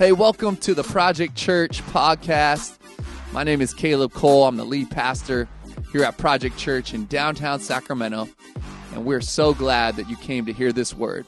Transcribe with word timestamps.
Hey, 0.00 0.12
welcome 0.12 0.56
to 0.56 0.72
the 0.72 0.82
Project 0.82 1.34
Church 1.34 1.82
podcast. 1.82 2.78
My 3.34 3.44
name 3.44 3.60
is 3.60 3.74
Caleb 3.74 4.14
Cole. 4.14 4.46
I'm 4.46 4.56
the 4.56 4.64
lead 4.64 4.90
pastor 4.90 5.46
here 5.92 6.04
at 6.04 6.16
Project 6.16 6.56
Church 6.56 6.94
in 6.94 7.04
downtown 7.04 7.60
Sacramento, 7.60 8.26
and 8.94 9.04
we're 9.04 9.20
so 9.20 9.52
glad 9.52 9.96
that 9.96 10.08
you 10.08 10.16
came 10.16 10.46
to 10.46 10.54
hear 10.54 10.72
this 10.72 10.94
word. 10.94 11.26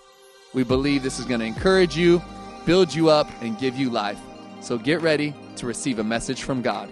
We 0.54 0.64
believe 0.64 1.03
this 1.03 1.19
is 1.19 1.27
going 1.27 1.40
to 1.40 1.45
encourage 1.45 1.98
you, 1.98 2.22
build 2.64 2.95
you 2.95 3.11
up, 3.11 3.29
and 3.43 3.58
give 3.58 3.77
you 3.77 3.90
life. 3.90 4.19
So 4.62 4.78
get 4.78 5.02
ready 5.02 5.34
to 5.56 5.66
receive 5.66 5.98
a 5.98 6.04
message 6.04 6.42
from 6.42 6.62
God. 6.62 6.88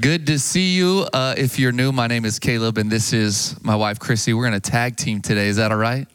Good 0.00 0.26
to 0.28 0.38
see 0.38 0.74
you. 0.74 1.06
Uh, 1.12 1.34
if 1.36 1.58
you're 1.58 1.72
new, 1.72 1.92
my 1.92 2.06
name 2.06 2.24
is 2.24 2.38
Caleb, 2.38 2.78
and 2.78 2.90
this 2.90 3.12
is 3.12 3.54
my 3.62 3.76
wife, 3.76 3.98
Chrissy. 3.98 4.32
We're 4.32 4.48
going 4.48 4.58
to 4.58 4.70
tag 4.70 4.96
team 4.96 5.20
today. 5.20 5.48
Is 5.48 5.56
that 5.56 5.72
all 5.72 5.76
right? 5.76 6.06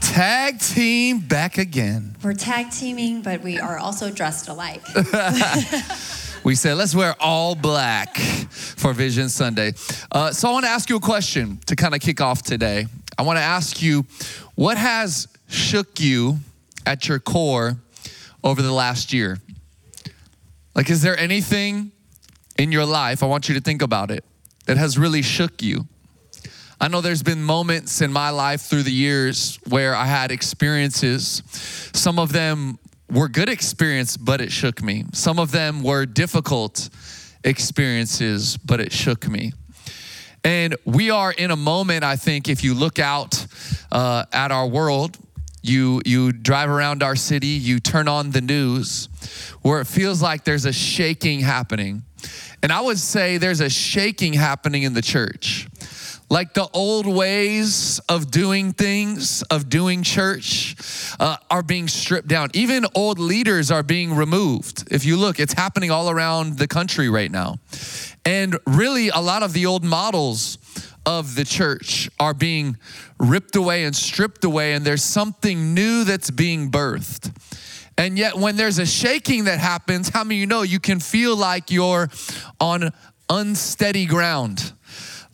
Tag 0.00 0.60
team 0.60 1.18
back 1.20 1.58
again. 1.58 2.16
We're 2.22 2.34
tag 2.34 2.70
teaming, 2.70 3.22
but 3.22 3.42
we 3.42 3.58
are 3.58 3.78
also 3.78 4.10
dressed 4.10 4.48
alike. 4.48 4.82
We 6.46 6.54
said, 6.54 6.74
let's 6.76 6.94
wear 6.94 7.16
all 7.18 7.56
black 7.56 8.18
for 8.18 8.92
Vision 8.92 9.28
Sunday. 9.28 9.72
Uh, 10.12 10.30
so 10.30 10.48
I 10.48 10.52
want 10.52 10.64
to 10.64 10.70
ask 10.70 10.88
you 10.88 10.94
a 10.94 11.00
question 11.00 11.58
to 11.66 11.74
kind 11.74 11.92
of 11.92 12.00
kick 12.00 12.20
off 12.20 12.42
today. 12.42 12.86
I 13.18 13.22
want 13.22 13.38
to 13.38 13.42
ask 13.42 13.82
you, 13.82 14.06
what 14.54 14.76
has 14.76 15.26
shook 15.48 15.98
you 15.98 16.38
at 16.86 17.08
your 17.08 17.18
core 17.18 17.78
over 18.44 18.62
the 18.62 18.70
last 18.70 19.12
year? 19.12 19.38
Like, 20.76 20.88
is 20.88 21.02
there 21.02 21.18
anything 21.18 21.90
in 22.56 22.70
your 22.70 22.84
life, 22.86 23.24
I 23.24 23.26
want 23.26 23.48
you 23.48 23.56
to 23.56 23.60
think 23.60 23.82
about 23.82 24.12
it, 24.12 24.24
that 24.66 24.76
has 24.76 24.96
really 24.96 25.22
shook 25.22 25.62
you? 25.62 25.88
I 26.78 26.88
know 26.88 27.00
there's 27.00 27.22
been 27.22 27.42
moments 27.42 28.02
in 28.02 28.12
my 28.12 28.28
life 28.30 28.62
through 28.62 28.82
the 28.82 28.92
years 28.92 29.58
where 29.68 29.94
I 29.94 30.04
had 30.04 30.30
experiences. 30.30 31.42
Some 31.94 32.18
of 32.18 32.32
them 32.32 32.78
were 33.10 33.28
good 33.28 33.48
experience, 33.48 34.16
but 34.18 34.42
it 34.42 34.52
shook 34.52 34.82
me. 34.82 35.04
Some 35.12 35.38
of 35.38 35.52
them 35.52 35.82
were 35.82 36.04
difficult 36.04 36.90
experiences, 37.44 38.58
but 38.58 38.80
it 38.80 38.92
shook 38.92 39.26
me. 39.26 39.52
And 40.44 40.76
we 40.84 41.10
are 41.10 41.32
in 41.32 41.50
a 41.50 41.56
moment, 41.56 42.04
I 42.04 42.16
think, 42.16 42.48
if 42.48 42.62
you 42.62 42.74
look 42.74 42.98
out 42.98 43.46
uh, 43.90 44.26
at 44.30 44.52
our 44.52 44.66
world, 44.66 45.16
you, 45.62 46.02
you 46.04 46.30
drive 46.30 46.68
around 46.68 47.02
our 47.02 47.16
city, 47.16 47.48
you 47.48 47.80
turn 47.80 48.06
on 48.06 48.30
the 48.32 48.42
news, 48.42 49.08
where 49.62 49.80
it 49.80 49.86
feels 49.86 50.20
like 50.20 50.44
there's 50.44 50.66
a 50.66 50.72
shaking 50.72 51.40
happening. 51.40 52.02
And 52.62 52.70
I 52.72 52.80
would 52.80 52.98
say 52.98 53.38
there's 53.38 53.60
a 53.60 53.70
shaking 53.70 54.34
happening 54.34 54.82
in 54.82 54.92
the 54.92 55.02
church. 55.02 55.68
Like 56.28 56.54
the 56.54 56.68
old 56.72 57.06
ways 57.06 58.00
of 58.08 58.30
doing 58.32 58.72
things, 58.72 59.42
of 59.42 59.68
doing 59.68 60.02
church, 60.02 60.74
uh, 61.20 61.36
are 61.50 61.62
being 61.62 61.86
stripped 61.86 62.26
down. 62.26 62.50
Even 62.52 62.84
old 62.94 63.20
leaders 63.20 63.70
are 63.70 63.84
being 63.84 64.14
removed. 64.14 64.88
If 64.90 65.04
you 65.04 65.16
look, 65.16 65.38
it's 65.38 65.52
happening 65.52 65.92
all 65.92 66.10
around 66.10 66.58
the 66.58 66.66
country 66.66 67.08
right 67.08 67.30
now. 67.30 67.58
And 68.24 68.58
really, 68.66 69.08
a 69.08 69.20
lot 69.20 69.44
of 69.44 69.52
the 69.52 69.66
old 69.66 69.84
models 69.84 70.58
of 71.06 71.36
the 71.36 71.44
church 71.44 72.10
are 72.18 72.34
being 72.34 72.76
ripped 73.18 73.54
away 73.54 73.84
and 73.84 73.94
stripped 73.94 74.42
away, 74.44 74.74
and 74.74 74.84
there's 74.84 75.04
something 75.04 75.74
new 75.74 76.02
that's 76.02 76.32
being 76.32 76.70
birthed. 76.72 77.32
And 77.96 78.18
yet, 78.18 78.36
when 78.36 78.56
there's 78.56 78.78
a 78.78 78.84
shaking 78.84 79.44
that 79.44 79.60
happens, 79.60 80.08
how 80.08 80.24
many 80.24 80.36
of 80.36 80.40
you 80.40 80.46
know 80.46 80.62
you 80.62 80.80
can 80.80 80.98
feel 80.98 81.36
like 81.36 81.70
you're 81.70 82.10
on 82.60 82.90
unsteady 83.30 84.06
ground? 84.06 84.72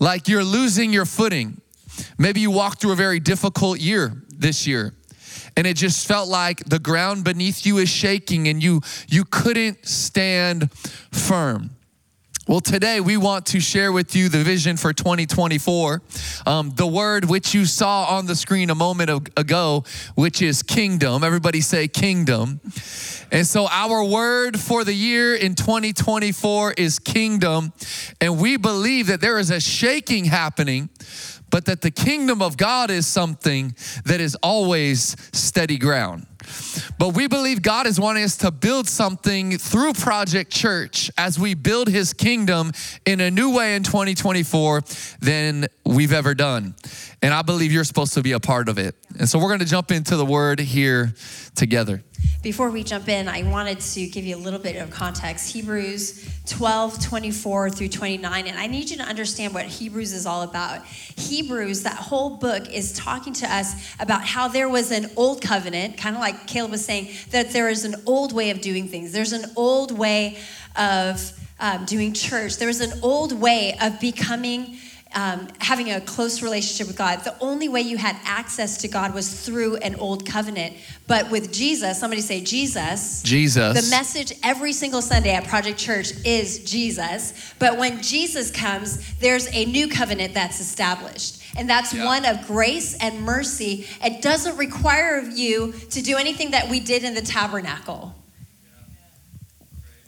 Like 0.02 0.26
you're 0.26 0.42
losing 0.42 0.92
your 0.92 1.06
footing. 1.06 1.60
Maybe 2.18 2.40
you 2.40 2.50
walked 2.50 2.80
through 2.80 2.92
a 2.92 2.96
very 2.96 3.20
difficult 3.20 3.78
year 3.78 4.12
this 4.28 4.66
year 4.66 4.94
and 5.56 5.64
it 5.64 5.76
just 5.76 6.08
felt 6.08 6.28
like 6.28 6.64
the 6.64 6.80
ground 6.80 7.22
beneath 7.22 7.64
you 7.64 7.78
is 7.78 7.88
shaking 7.88 8.48
and 8.48 8.60
you 8.60 8.80
you 9.08 9.24
couldn't 9.24 9.86
stand 9.86 10.72
firm. 11.12 11.70
Well, 12.48 12.60
today 12.60 12.98
we 12.98 13.16
want 13.16 13.46
to 13.46 13.60
share 13.60 13.92
with 13.92 14.16
you 14.16 14.28
the 14.28 14.42
vision 14.42 14.76
for 14.76 14.92
2024. 14.92 16.02
Um, 16.44 16.72
the 16.74 16.88
word 16.88 17.24
which 17.26 17.54
you 17.54 17.64
saw 17.64 18.16
on 18.16 18.26
the 18.26 18.34
screen 18.34 18.68
a 18.70 18.74
moment 18.74 19.30
ago, 19.36 19.84
which 20.16 20.42
is 20.42 20.64
kingdom. 20.64 21.22
Everybody 21.22 21.60
say 21.60 21.86
kingdom. 21.86 22.60
And 23.30 23.46
so, 23.46 23.68
our 23.70 24.02
word 24.02 24.58
for 24.58 24.82
the 24.82 24.92
year 24.92 25.36
in 25.36 25.54
2024 25.54 26.72
is 26.72 26.98
kingdom. 26.98 27.72
And 28.20 28.40
we 28.40 28.56
believe 28.56 29.06
that 29.06 29.20
there 29.20 29.38
is 29.38 29.50
a 29.50 29.60
shaking 29.60 30.24
happening 30.24 30.88
but 31.52 31.66
that 31.66 31.82
the 31.82 31.90
kingdom 31.90 32.40
of 32.40 32.56
God 32.56 32.90
is 32.90 33.06
something 33.06 33.76
that 34.06 34.22
is 34.22 34.34
always 34.42 35.14
steady 35.32 35.76
ground. 35.76 36.26
But 36.98 37.10
we 37.10 37.26
believe 37.26 37.62
God 37.62 37.86
is 37.86 37.98
wanting 37.98 38.24
us 38.24 38.36
to 38.38 38.50
build 38.50 38.88
something 38.88 39.58
through 39.58 39.94
Project 39.94 40.50
Church 40.50 41.10
as 41.18 41.38
we 41.38 41.54
build 41.54 41.88
his 41.88 42.12
kingdom 42.12 42.72
in 43.04 43.20
a 43.20 43.30
new 43.30 43.54
way 43.54 43.76
in 43.76 43.82
2024 43.82 44.82
than 45.20 45.66
we've 45.84 46.12
ever 46.12 46.34
done. 46.34 46.74
And 47.22 47.32
I 47.32 47.42
believe 47.42 47.70
you're 47.70 47.84
supposed 47.84 48.14
to 48.14 48.22
be 48.22 48.32
a 48.32 48.40
part 48.40 48.68
of 48.68 48.78
it. 48.78 48.96
And 49.16 49.28
so 49.28 49.38
we're 49.38 49.46
going 49.46 49.60
to 49.60 49.64
jump 49.64 49.92
into 49.92 50.16
the 50.16 50.26
word 50.26 50.58
here 50.58 51.14
together. 51.54 52.02
Before 52.42 52.70
we 52.70 52.82
jump 52.82 53.08
in, 53.08 53.28
I 53.28 53.44
wanted 53.44 53.78
to 53.78 54.06
give 54.08 54.24
you 54.24 54.34
a 54.34 54.38
little 54.38 54.58
bit 54.58 54.74
of 54.74 54.90
context. 54.90 55.52
Hebrews 55.52 56.28
12, 56.46 57.00
24 57.00 57.70
through 57.70 57.88
29. 57.88 58.48
And 58.48 58.58
I 58.58 58.66
need 58.66 58.90
you 58.90 58.96
to 58.96 59.04
understand 59.04 59.54
what 59.54 59.66
Hebrews 59.66 60.12
is 60.12 60.26
all 60.26 60.42
about. 60.42 60.84
Hebrews, 60.84 61.84
that 61.84 61.94
whole 61.94 62.38
book, 62.38 62.68
is 62.68 62.92
talking 62.94 63.32
to 63.34 63.54
us 63.54 63.94
about 64.00 64.24
how 64.24 64.48
there 64.48 64.68
was 64.68 64.90
an 64.90 65.08
old 65.16 65.40
covenant, 65.40 65.96
kind 65.96 66.16
of 66.16 66.20
like 66.20 66.48
Caleb 66.48 66.72
was 66.72 66.84
saying, 66.84 67.10
that 67.30 67.50
there 67.50 67.68
is 67.68 67.84
an 67.84 67.94
old 68.06 68.32
way 68.32 68.50
of 68.50 68.60
doing 68.60 68.88
things. 68.88 69.12
There's 69.12 69.32
an 69.32 69.48
old 69.54 69.96
way 69.96 70.38
of 70.74 71.32
um, 71.60 71.84
doing 71.84 72.12
church. 72.12 72.56
There 72.56 72.66
was 72.66 72.80
an 72.80 72.98
old 73.04 73.32
way 73.32 73.76
of 73.80 74.00
becoming 74.00 74.78
um, 75.14 75.48
having 75.58 75.90
a 75.90 76.00
close 76.00 76.42
relationship 76.42 76.86
with 76.86 76.96
God. 76.96 77.24
The 77.24 77.36
only 77.40 77.68
way 77.68 77.80
you 77.80 77.96
had 77.96 78.16
access 78.24 78.78
to 78.78 78.88
God 78.88 79.14
was 79.14 79.44
through 79.44 79.76
an 79.76 79.96
old 79.96 80.26
covenant. 80.26 80.76
But 81.06 81.30
with 81.30 81.52
Jesus, 81.52 81.98
somebody 81.98 82.22
say 82.22 82.40
Jesus. 82.40 83.22
Jesus. 83.22 83.84
The 83.84 83.90
message 83.90 84.32
every 84.42 84.72
single 84.72 85.02
Sunday 85.02 85.32
at 85.32 85.46
Project 85.46 85.78
Church 85.78 86.12
is 86.24 86.64
Jesus. 86.64 87.54
But 87.58 87.78
when 87.78 88.02
Jesus 88.02 88.50
comes, 88.50 89.14
there's 89.18 89.48
a 89.52 89.64
new 89.66 89.88
covenant 89.88 90.34
that's 90.34 90.60
established. 90.60 91.42
And 91.56 91.68
that's 91.68 91.92
yeah. 91.92 92.04
one 92.04 92.24
of 92.24 92.46
grace 92.46 92.96
and 92.98 93.22
mercy. 93.22 93.86
It 94.02 94.22
doesn't 94.22 94.56
require 94.56 95.18
of 95.18 95.36
you 95.36 95.72
to 95.90 96.02
do 96.02 96.16
anything 96.16 96.52
that 96.52 96.68
we 96.68 96.80
did 96.80 97.04
in 97.04 97.14
the 97.14 97.22
tabernacle. 97.22 98.14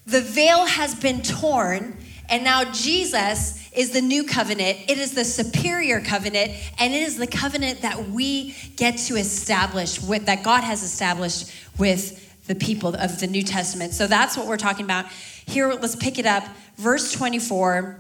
The 0.07 0.21
veil 0.21 0.67
has 0.67 0.95
been 0.95 1.23
torn, 1.23 1.97
and 2.29 2.45
now 2.45 2.71
Jesus 2.73 3.64
is 3.75 3.91
the 3.91 4.01
new 4.01 4.25
covenant. 4.25 4.79
It 4.89 4.99
is 4.99 5.13
the 5.13 5.25
superior 5.25 6.01
covenant, 6.01 6.53
and 6.79 6.95
it 6.95 7.03
is 7.03 7.17
the 7.17 7.27
covenant 7.27 7.83
that 7.83 8.09
we 8.09 8.55
get 8.77 8.99
to 8.99 9.17
establish 9.17 10.01
with, 10.01 10.27
that 10.27 10.43
God 10.43 10.63
has 10.65 10.83
established 10.83 11.53
with 11.79 12.47
the 12.47 12.55
people 12.55 12.95
of 12.95 13.21
the 13.21 13.27
New 13.27 13.43
Testament. 13.43 13.95
So 13.95 14.07
that's 14.07 14.37
what 14.37 14.47
we're 14.47 14.57
talking 14.57 14.85
about. 14.85 15.07
Here, 15.47 15.73
let's 15.73 15.97
pick 15.97 16.19
it 16.19 16.27
up. 16.27 16.45
Verse 16.77 17.13
24, 17.13 17.99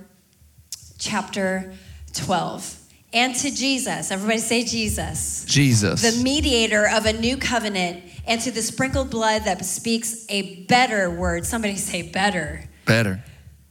chapter 0.98 1.72
12. 2.12 2.80
And 3.12 3.34
to 3.36 3.54
Jesus, 3.54 4.10
everybody 4.10 4.40
say 4.40 4.64
Jesus. 4.64 5.44
Jesus. 5.46 6.02
The 6.02 6.22
mediator 6.22 6.88
of 6.88 7.06
a 7.06 7.12
new 7.12 7.36
covenant, 7.36 8.02
and 8.26 8.40
to 8.40 8.50
the 8.50 8.62
sprinkled 8.62 9.10
blood 9.10 9.44
that 9.44 9.64
speaks 9.64 10.26
a 10.28 10.64
better 10.64 11.10
word. 11.10 11.46
Somebody 11.46 11.76
say 11.76 12.02
better. 12.02 12.64
Better 12.86 13.22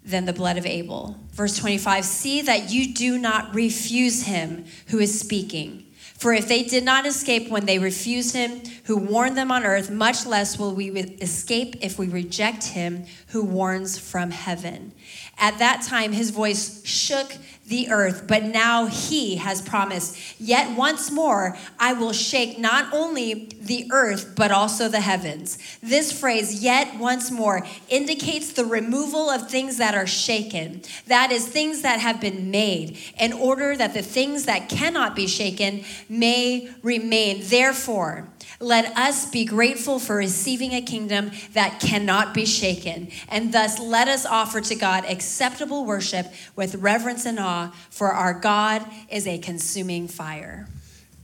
than 0.06 0.26
the 0.26 0.34
blood 0.34 0.58
of 0.58 0.66
Abel. 0.66 1.18
Verse 1.32 1.58
25 1.58 2.06
See 2.06 2.42
that 2.42 2.72
you 2.72 2.94
do 2.94 3.18
not 3.18 3.54
refuse 3.54 4.24
him 4.24 4.66
who 4.88 5.00
is 5.00 5.20
speaking. 5.20 5.86
For 6.24 6.32
if 6.32 6.48
they 6.48 6.64
did 6.64 6.86
not 6.86 7.06
escape 7.06 7.50
when 7.50 7.66
they 7.66 7.80
refused 7.80 8.34
him 8.34 8.62
who 8.86 8.96
warned 8.96 9.38
them 9.38 9.52
on 9.52 9.66
earth, 9.66 9.92
much 9.92 10.26
less 10.26 10.58
will 10.58 10.74
we 10.74 10.90
escape 10.92 11.76
if 11.82 12.00
we 12.00 12.08
reject 12.08 12.64
him 12.64 13.06
who 13.28 13.44
warns 13.44 13.98
from 13.98 14.32
heaven. 14.32 14.94
At 15.38 15.58
that 15.60 15.82
time, 15.82 16.14
his 16.14 16.30
voice 16.30 16.86
shook 16.86 17.36
the 17.68 17.90
earth, 17.90 18.26
but 18.28 18.44
now 18.44 18.88
he 18.88 19.38
has 19.38 19.62
promised, 19.62 20.18
Yet 20.40 20.78
once 20.78 21.10
more 21.10 21.58
I 21.80 21.94
will 21.94 22.12
shake 22.12 22.60
not 22.60 22.94
only 22.94 23.50
the 23.62 23.90
earth, 23.92 24.34
but 24.36 24.52
also 24.52 24.90
the 24.90 25.00
heavens. 25.00 25.58
This 25.82 26.12
phrase, 26.12 26.62
yet 26.62 26.98
once 26.98 27.32
more, 27.32 27.66
indicates 27.88 28.52
the 28.52 28.66
removal 28.66 29.30
of 29.30 29.50
things 29.50 29.78
that 29.78 29.96
are 29.96 30.08
shaken. 30.08 30.82
That 31.08 31.32
is, 31.32 31.48
things 31.48 31.84
that 31.84 32.02
have 32.02 32.20
been 32.20 32.52
made, 32.52 32.98
in 33.18 33.32
order 33.32 33.76
that 33.78 33.94
the 33.94 34.02
things 34.02 34.44
that 34.46 34.68
cannot 34.68 35.16
be 35.16 35.28
shaken 35.28 35.86
may 36.10 36.70
remain. 36.82 37.42
Therefore, 37.44 38.28
let 38.60 38.98
us 38.98 39.30
be 39.30 39.46
grateful 39.46 40.00
for 40.00 40.16
receiving 40.16 40.74
a 40.74 40.82
kingdom 40.82 41.32
that 41.54 41.80
cannot 41.80 42.34
be 42.34 42.46
shaken. 42.46 43.10
And 43.28 43.54
thus, 43.54 43.80
let 43.80 44.08
us 44.08 44.26
offer 44.26 44.62
to 44.62 44.76
God 44.76 45.06
acceptable 45.06 45.86
worship 45.86 46.28
with 46.56 46.76
reverence 46.76 47.26
and 47.26 47.40
awe, 47.40 47.53
for 47.90 48.12
our 48.12 48.34
God 48.34 48.86
is 49.10 49.28
a 49.28 49.38
consuming 49.38 50.08
fire. 50.08 50.68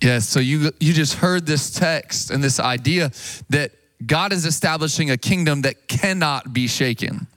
Yes, 0.02 0.28
so 0.28 0.40
you 0.40 0.72
you 0.80 0.94
just 0.94 1.16
heard 1.16 1.46
this 1.46 1.72
text 1.72 2.32
and 2.32 2.44
this 2.44 2.60
idea 2.60 3.12
that 3.50 3.72
God 4.06 4.32
is 4.32 4.46
establishing 4.46 5.12
a 5.12 5.18
kingdom 5.18 5.62
that 5.64 5.88
cannot 5.88 6.54
be 6.54 6.68
shaken. 6.68 7.28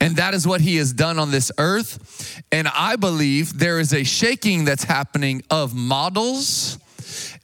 And 0.00 0.16
that 0.16 0.34
is 0.34 0.46
what 0.46 0.60
he 0.60 0.76
has 0.76 0.92
done 0.92 1.18
on 1.18 1.30
this 1.30 1.52
earth. 1.58 2.42
And 2.50 2.68
I 2.68 2.96
believe 2.96 3.58
there 3.58 3.78
is 3.78 3.92
a 3.92 4.02
shaking 4.02 4.64
that's 4.64 4.84
happening 4.84 5.42
of 5.50 5.74
models 5.74 6.78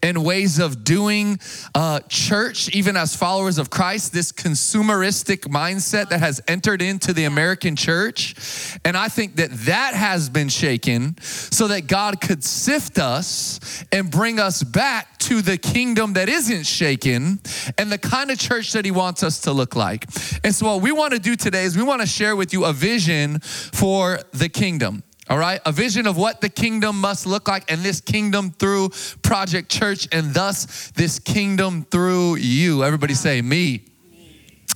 and 0.02 0.25
ways 0.25 0.58
of 0.58 0.84
doing 0.84 1.38
uh, 1.75 2.00
church, 2.08 2.69
even 2.70 2.96
as 2.96 3.16
followers 3.16 3.58
of 3.58 3.70
Christ, 3.70 4.12
this 4.12 4.32
consumeristic 4.32 5.48
mindset 5.48 6.10
that 6.10 6.20
has 6.20 6.40
entered 6.46 6.82
into 6.82 7.12
the 7.12 7.25
American 7.25 7.76
church. 7.76 8.78
And 8.84 8.96
I 8.96 9.08
think 9.08 9.37
that 9.37 9.50
that 9.50 9.94
has 9.94 10.28
been 10.28 10.48
shaken 10.48 11.16
so 11.20 11.69
that 11.69 11.87
God 11.87 12.20
could 12.20 12.44
sift 12.44 12.98
us 12.98 13.84
and 13.90 14.10
bring 14.10 14.38
us 14.38 14.62
back 14.62 15.19
to 15.19 15.43
the 15.43 15.58
kingdom 15.58 16.12
that 16.12 16.28
isn't 16.28 16.64
shaken 16.64 17.40
and 17.78 17.90
the 17.90 17.98
kind 17.98 18.31
of 18.31 18.38
church 18.38 18.72
that 18.72 18.84
He 18.84 18.90
wants 18.90 19.22
us 19.22 19.40
to 19.43 19.52
look 19.52 19.75
like. 19.75 20.04
And 20.44 20.54
so, 20.54 20.66
what 20.66 20.82
we 20.82 20.93
want 20.93 21.14
to 21.14 21.19
do 21.19 21.37
today 21.37 21.64
is 21.64 21.76
we 21.76 21.82
want 21.82 22.00
to 22.02 22.06
share 22.06 22.37
with 22.37 22.52
you 22.52 22.64
a 22.64 22.72
vision 22.72 23.40
for 23.40 24.20
the 24.32 24.48
kingdom. 24.48 25.02
All 25.28 25.38
right, 25.38 25.61
a 25.67 25.73
vision 25.73 26.06
of 26.06 26.17
what 26.17 26.40
the 26.40 26.49
kingdom 26.49 27.00
must 27.00 27.26
look 27.26 27.49
like, 27.49 27.70
and 27.70 27.81
this 27.82 28.00
kingdom 28.00 28.52
through 28.52 28.90
Project 29.23 29.69
Church, 29.69 30.06
and 30.12 30.32
thus 30.32 30.93
this 30.93 31.19
kingdom 31.19 31.84
through 31.90 32.37
you. 32.37 32.84
Everybody 32.84 33.14
say, 33.14 33.43
me. 33.43 33.82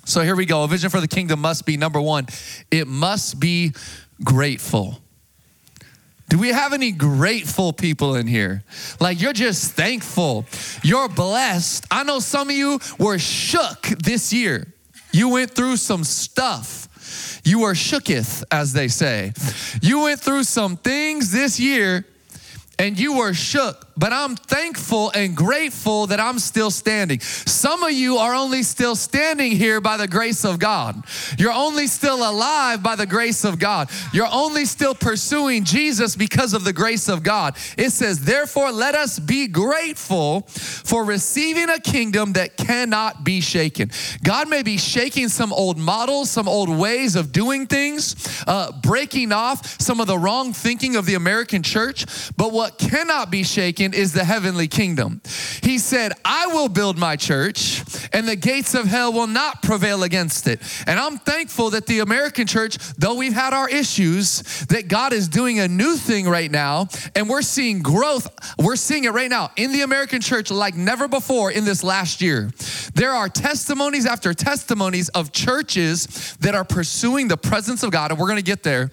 So 0.05 0.23
here 0.23 0.35
we 0.35 0.47
go. 0.47 0.65
A 0.65 0.69
vision 0.69 0.91
for 0.91 1.01
the 1.01 1.07
kingdom 1.07 1.41
must 1.41 1.67
be 1.67 1.77
number 1.77 2.01
one, 2.01 2.27
it 2.71 2.89
must 2.89 3.39
be 3.39 3.73
grateful. 4.25 4.99
Do 6.29 6.39
we 6.39 6.49
have 6.49 6.73
any 6.73 6.93
grateful 6.93 7.73
people 7.73 8.15
in 8.15 8.27
here? 8.27 8.63
Like 9.01 9.21
you're 9.21 9.33
just 9.33 9.73
thankful. 9.73 10.47
You're 10.83 11.09
blessed. 11.09 11.87
I 11.91 12.05
know 12.05 12.21
some 12.21 12.51
of 12.51 12.57
you 12.57 12.79
were 12.99 13.19
shook 13.19 13.83
this 13.83 14.33
year. 14.33 14.73
You 15.13 15.29
went 15.29 15.53
through 15.53 15.77
some 15.77 16.05
stuff. 16.05 16.89
You 17.45 17.65
are 17.65 17.75
shooketh, 17.75 18.45
as 18.51 18.73
they 18.73 18.89
say. 18.89 19.33
You 19.83 20.03
went 20.03 20.21
through 20.21 20.45
some 20.45 20.77
things 20.77 21.33
this 21.33 21.59
year 21.59 22.05
and 22.79 22.99
you 22.99 23.19
were 23.19 23.35
shook 23.35 23.90
but 24.01 24.15
I'm 24.15 24.35
thankful 24.35 25.11
and 25.15 25.37
grateful 25.37 26.07
that 26.07 26.19
I'm 26.19 26.39
still 26.39 26.71
standing. 26.71 27.21
Some 27.21 27.83
of 27.83 27.93
you 27.93 28.17
are 28.17 28.35
only 28.35 28.63
still 28.63 28.97
standing 28.97 29.53
here 29.53 29.79
by 29.79 29.99
the 29.99 30.09
grace 30.09 30.43
of 30.43 30.59
God. 30.59 31.05
You're 31.37 31.53
only 31.53 31.87
still 31.87 32.29
alive 32.29 32.83
by 32.83 32.97
the 32.97 33.05
grace 33.05 33.45
of 33.45 33.59
God. 33.59 33.91
You're 34.15 34.33
only 34.33 34.65
still 34.65 34.95
pursuing 34.95 35.65
Jesus 35.65 36.17
because 36.17 36.55
of 36.55 36.65
the 36.65 36.73
grace 36.73 37.11
of 37.11 37.23
God. 37.23 37.59
It 37.77 37.91
says, 37.91 38.25
Therefore, 38.25 38.73
let 38.73 38.95
us 38.95 39.19
be 39.19 39.47
grateful 39.47 40.43
for 40.49 41.05
receiving 41.05 41.69
a 41.69 41.79
kingdom 41.79 42.33
that 42.33 42.57
cannot 42.57 43.23
be 43.23 43.43
shaken. 43.43 43.91
God 44.25 44.49
may 44.49 44.63
be 44.63 44.79
shaking 44.79 45.29
some 45.29 45.53
old 45.53 45.77
models, 45.77 46.31
some 46.31 46.49
old 46.49 46.71
ways 46.71 47.17
of 47.17 47.33
doing 47.33 47.67
things, 47.67 48.43
uh, 48.47 48.73
breaking 48.81 49.31
off 49.31 49.79
some 49.79 50.01
of 50.01 50.07
the 50.07 50.17
wrong 50.17 50.55
thinking 50.55 50.97
of 50.97 51.05
the 51.05 51.17
American 51.17 51.63
church, 51.63 52.07
but 52.39 52.51
what 52.51 52.79
cannot 52.79 53.31
be 53.31 53.43
shaken 53.43 53.90
is 53.95 54.13
the 54.13 54.25
heavenly 54.25 54.69
kingdom. 54.69 55.21
He 55.63 55.79
said, 55.79 56.13
I 56.25 56.47
will 56.49 56.69
build 56.69 56.99
my 56.99 57.17
church, 57.17 57.83
and 58.13 58.27
the 58.27 58.37
gates 58.37 58.75
of 58.75 58.87
hell 58.87 59.13
will 59.13 59.27
not 59.27 59.63
prevail 59.63 60.03
against 60.03 60.47
it. 60.47 60.61
And 60.87 60.99
I'm 60.99 61.19
thankful 61.19 61.71
that 61.71 61.87
the 61.87 62.01
American 62.01 62.47
church, 62.47 62.79
though 62.97 63.15
we've 63.15 63.33
had 63.33 63.53
our 63.53 63.69
issues, 63.69 64.43
that 64.67 64.89
God 64.89 65.13
is 65.13 65.29
doing 65.29 65.59
a 65.59 65.69
new 65.69 65.97
thing 65.97 66.29
right 66.29 66.51
now, 66.51 66.89
and 67.15 67.29
we're 67.29 67.43
seeing 67.43 67.83
growth. 67.83 68.29
We're 68.59 68.77
seeing 68.77 69.05
it 69.05 69.13
right 69.13 69.31
now 69.31 69.51
in 69.57 69.73
the 69.73 69.83
American 69.83 70.21
church 70.21 70.51
like 70.51 70.75
never 70.75 71.09
before 71.09 71.51
in 71.51 71.65
this 71.65 71.85
last 71.85 72.21
year. 72.21 72.51
There 72.95 73.13
are 73.13 73.29
testimonies 73.29 74.07
after 74.07 74.35
testimonies 74.35 75.09
of 75.11 75.33
churches 75.33 76.37
that 76.41 76.55
are 76.55 76.65
pursuing 76.65 77.29
the 77.29 77.37
presence 77.37 77.83
of 77.83 77.91
God, 77.91 78.11
and 78.11 78.21
we're 78.21 78.29
gonna 78.29 78.43
get 78.43 78.63
there, 78.63 78.91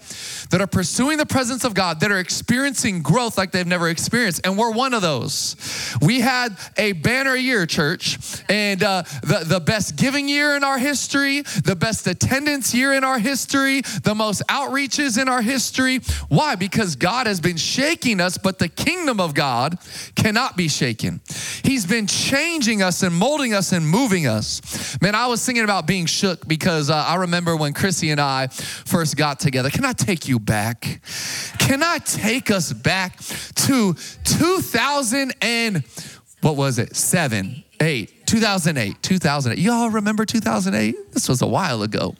that 0.49 0.61
are 0.61 0.67
pursuing 0.67 1.17
the 1.17 1.25
presence 1.25 1.63
of 1.63 1.73
God, 1.73 1.99
that 1.99 2.11
are 2.11 2.19
experiencing 2.19 3.01
growth 3.01 3.37
like 3.37 3.51
they've 3.51 3.67
never 3.67 3.89
experienced. 3.89 4.41
And 4.43 4.57
we're 4.57 4.71
one 4.71 4.86
one 4.87 4.93
of 4.93 5.01
those. 5.01 5.57
We 6.01 6.21
had 6.21 6.57
a 6.77 6.93
banner 6.93 7.35
year, 7.35 7.65
church, 7.65 8.17
and 8.47 8.81
uh, 8.81 9.01
the, 9.21 9.43
the 9.45 9.59
best 9.59 9.97
giving 9.97 10.29
year 10.29 10.55
in 10.55 10.63
our 10.63 10.77
history, 10.77 11.41
the 11.41 11.75
best 11.75 12.07
attendance 12.07 12.73
year 12.73 12.93
in 12.93 13.03
our 13.03 13.19
history, 13.19 13.81
the 14.03 14.15
most 14.15 14.43
outreaches 14.47 15.21
in 15.21 15.27
our 15.27 15.41
history. 15.41 15.99
Why? 16.29 16.55
Because 16.55 16.95
God 16.95 17.27
has 17.27 17.41
been 17.41 17.57
shaking 17.57 18.21
us, 18.21 18.37
but 18.37 18.59
the 18.59 18.69
kingdom 18.69 19.19
of 19.19 19.33
God 19.33 19.77
cannot 20.15 20.55
be 20.55 20.69
shaken. 20.69 21.19
He's 21.63 21.85
been 21.85 22.07
changing 22.07 22.81
us 22.81 23.03
and 23.03 23.13
molding 23.13 23.53
us 23.53 23.73
and 23.73 23.85
moving 23.85 24.25
us. 24.25 24.97
Man, 25.01 25.15
I 25.15 25.27
was 25.27 25.45
thinking 25.45 25.65
about 25.65 25.85
being 25.85 26.05
shook 26.05 26.47
because 26.47 26.89
uh, 26.89 26.95
I 26.95 27.15
remember 27.15 27.57
when 27.57 27.73
Chrissy 27.73 28.09
and 28.09 28.21
I 28.21 28.47
first 28.47 29.17
got 29.17 29.41
together. 29.41 29.69
Can 29.69 29.83
I 29.83 29.91
take 29.91 30.29
you 30.29 30.39
back? 30.39 31.01
Can 31.59 31.83
I 31.83 31.97
take 31.97 32.51
us 32.51 32.71
back 32.71 33.17
to 33.55 33.93
2000? 34.23 34.66
2000 34.71 35.33
and 35.41 35.83
what 36.41 36.57
was 36.57 36.77
it? 36.77 36.93
Seven, 36.93 37.63
eight, 37.79 38.27
2008, 38.27 39.01
2008. 39.01 39.61
Y'all 39.61 39.89
remember 39.89 40.25
2008? 40.25 41.13
This 41.13 41.29
was 41.29 41.41
a 41.41 41.47
while 41.47 41.83
ago. 41.83 42.15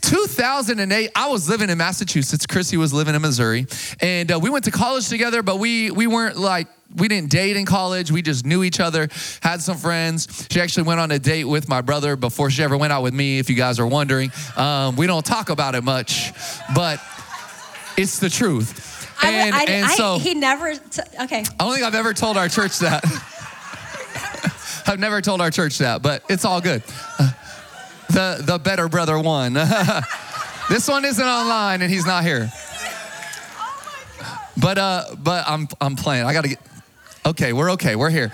2008, 0.00 1.10
I 1.14 1.28
was 1.28 1.46
living 1.48 1.68
in 1.68 1.76
Massachusetts. 1.76 2.46
Chrissy 2.46 2.78
was 2.78 2.94
living 2.94 3.14
in 3.14 3.20
Missouri, 3.20 3.66
and 4.00 4.32
uh, 4.32 4.38
we 4.38 4.48
went 4.48 4.64
to 4.64 4.70
college 4.70 5.08
together. 5.08 5.42
But 5.42 5.58
we 5.58 5.90
we 5.90 6.06
weren't 6.06 6.38
like 6.38 6.68
we 6.96 7.06
didn't 7.06 7.30
date 7.30 7.56
in 7.56 7.66
college. 7.66 8.10
We 8.10 8.22
just 8.22 8.46
knew 8.46 8.62
each 8.64 8.80
other, 8.80 9.08
had 9.42 9.60
some 9.60 9.76
friends. 9.76 10.46
She 10.50 10.60
actually 10.60 10.84
went 10.84 11.00
on 11.00 11.10
a 11.10 11.18
date 11.18 11.44
with 11.44 11.68
my 11.68 11.82
brother 11.82 12.16
before 12.16 12.50
she 12.50 12.62
ever 12.62 12.78
went 12.78 12.94
out 12.94 13.02
with 13.02 13.14
me. 13.14 13.38
If 13.38 13.50
you 13.50 13.56
guys 13.56 13.78
are 13.78 13.86
wondering, 13.86 14.32
um, 14.56 14.96
we 14.96 15.06
don't 15.06 15.24
talk 15.24 15.50
about 15.50 15.74
it 15.74 15.84
much, 15.84 16.32
but 16.74 16.98
it's 17.98 18.20
the 18.20 18.30
truth. 18.30 18.93
And, 19.26 19.54
I, 19.54 19.64
and 19.64 19.84
I, 19.86 19.94
so 19.94 20.18
he 20.18 20.34
never. 20.34 20.74
T- 20.74 21.02
okay. 21.22 21.38
I 21.38 21.64
don't 21.64 21.72
think 21.74 21.84
I've 21.84 21.94
ever 21.94 22.12
told 22.14 22.36
our 22.36 22.48
church 22.48 22.78
that. 22.80 23.04
I've 24.86 25.00
never 25.00 25.20
told 25.20 25.40
our 25.40 25.50
church 25.50 25.78
that, 25.78 26.02
but 26.02 26.22
it's 26.28 26.44
all 26.44 26.60
good. 26.60 26.82
the 28.10 28.42
the 28.42 28.60
better 28.62 28.88
brother 28.88 29.18
won. 29.18 29.52
this 30.68 30.88
one 30.88 31.04
isn't 31.04 31.24
online, 31.24 31.82
and 31.82 31.90
he's 31.90 32.06
not 32.06 32.24
here. 32.24 32.50
But 34.56 34.78
uh, 34.78 35.04
but 35.18 35.44
I'm 35.48 35.66
I'm 35.80 35.96
playing. 35.96 36.26
I 36.26 36.32
gotta 36.32 36.48
get. 36.48 36.60
Okay, 37.26 37.52
we're 37.52 37.72
okay. 37.72 37.96
We're 37.96 38.08
here. 38.08 38.30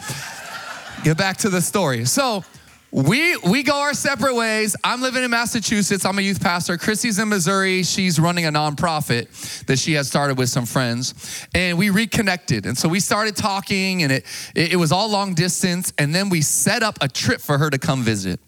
Get 1.03 1.17
back 1.17 1.39
to 1.39 1.49
the 1.49 1.63
story. 1.63 2.05
So 2.05 2.45
we 2.93 3.37
we 3.37 3.63
go 3.63 3.81
our 3.81 3.95
separate 3.95 4.35
ways. 4.35 4.75
I'm 4.83 5.01
living 5.01 5.23
in 5.23 5.31
Massachusetts. 5.31 6.05
I'm 6.05 6.19
a 6.19 6.23
youth 6.23 6.43
pastor. 6.43 6.77
Chrissy's 6.77 7.19
in 7.19 7.29
Missouri. 7.29 7.83
She's 7.85 8.19
running 8.19 8.47
a 8.47 8.53
nonprofit 8.53 9.65
that 9.67 9.79
she 9.79 9.93
had 9.93 10.07
started 10.07 10.37
with 10.37 10.49
some 10.49 10.67
friends, 10.67 11.47
and 11.55 11.79
we 11.79 11.91
reconnected. 11.91 12.67
And 12.67 12.77
so 12.77 12.89
we 12.89 12.99
started 12.99 13.37
talking, 13.37 14.03
and 14.03 14.11
it 14.11 14.27
it, 14.55 14.73
it 14.73 14.77
was 14.77 14.91
all 14.91 15.09
long 15.09 15.35
distance. 15.35 15.93
And 15.99 16.15
then 16.15 16.31
we 16.31 16.41
set 16.43 16.83
up 16.83 16.99
a 17.01 17.09
trip 17.09 17.41
for 17.41 17.59
her 17.59 17.71
to 17.71 17.79
come 17.79 18.03
visit. 18.03 18.41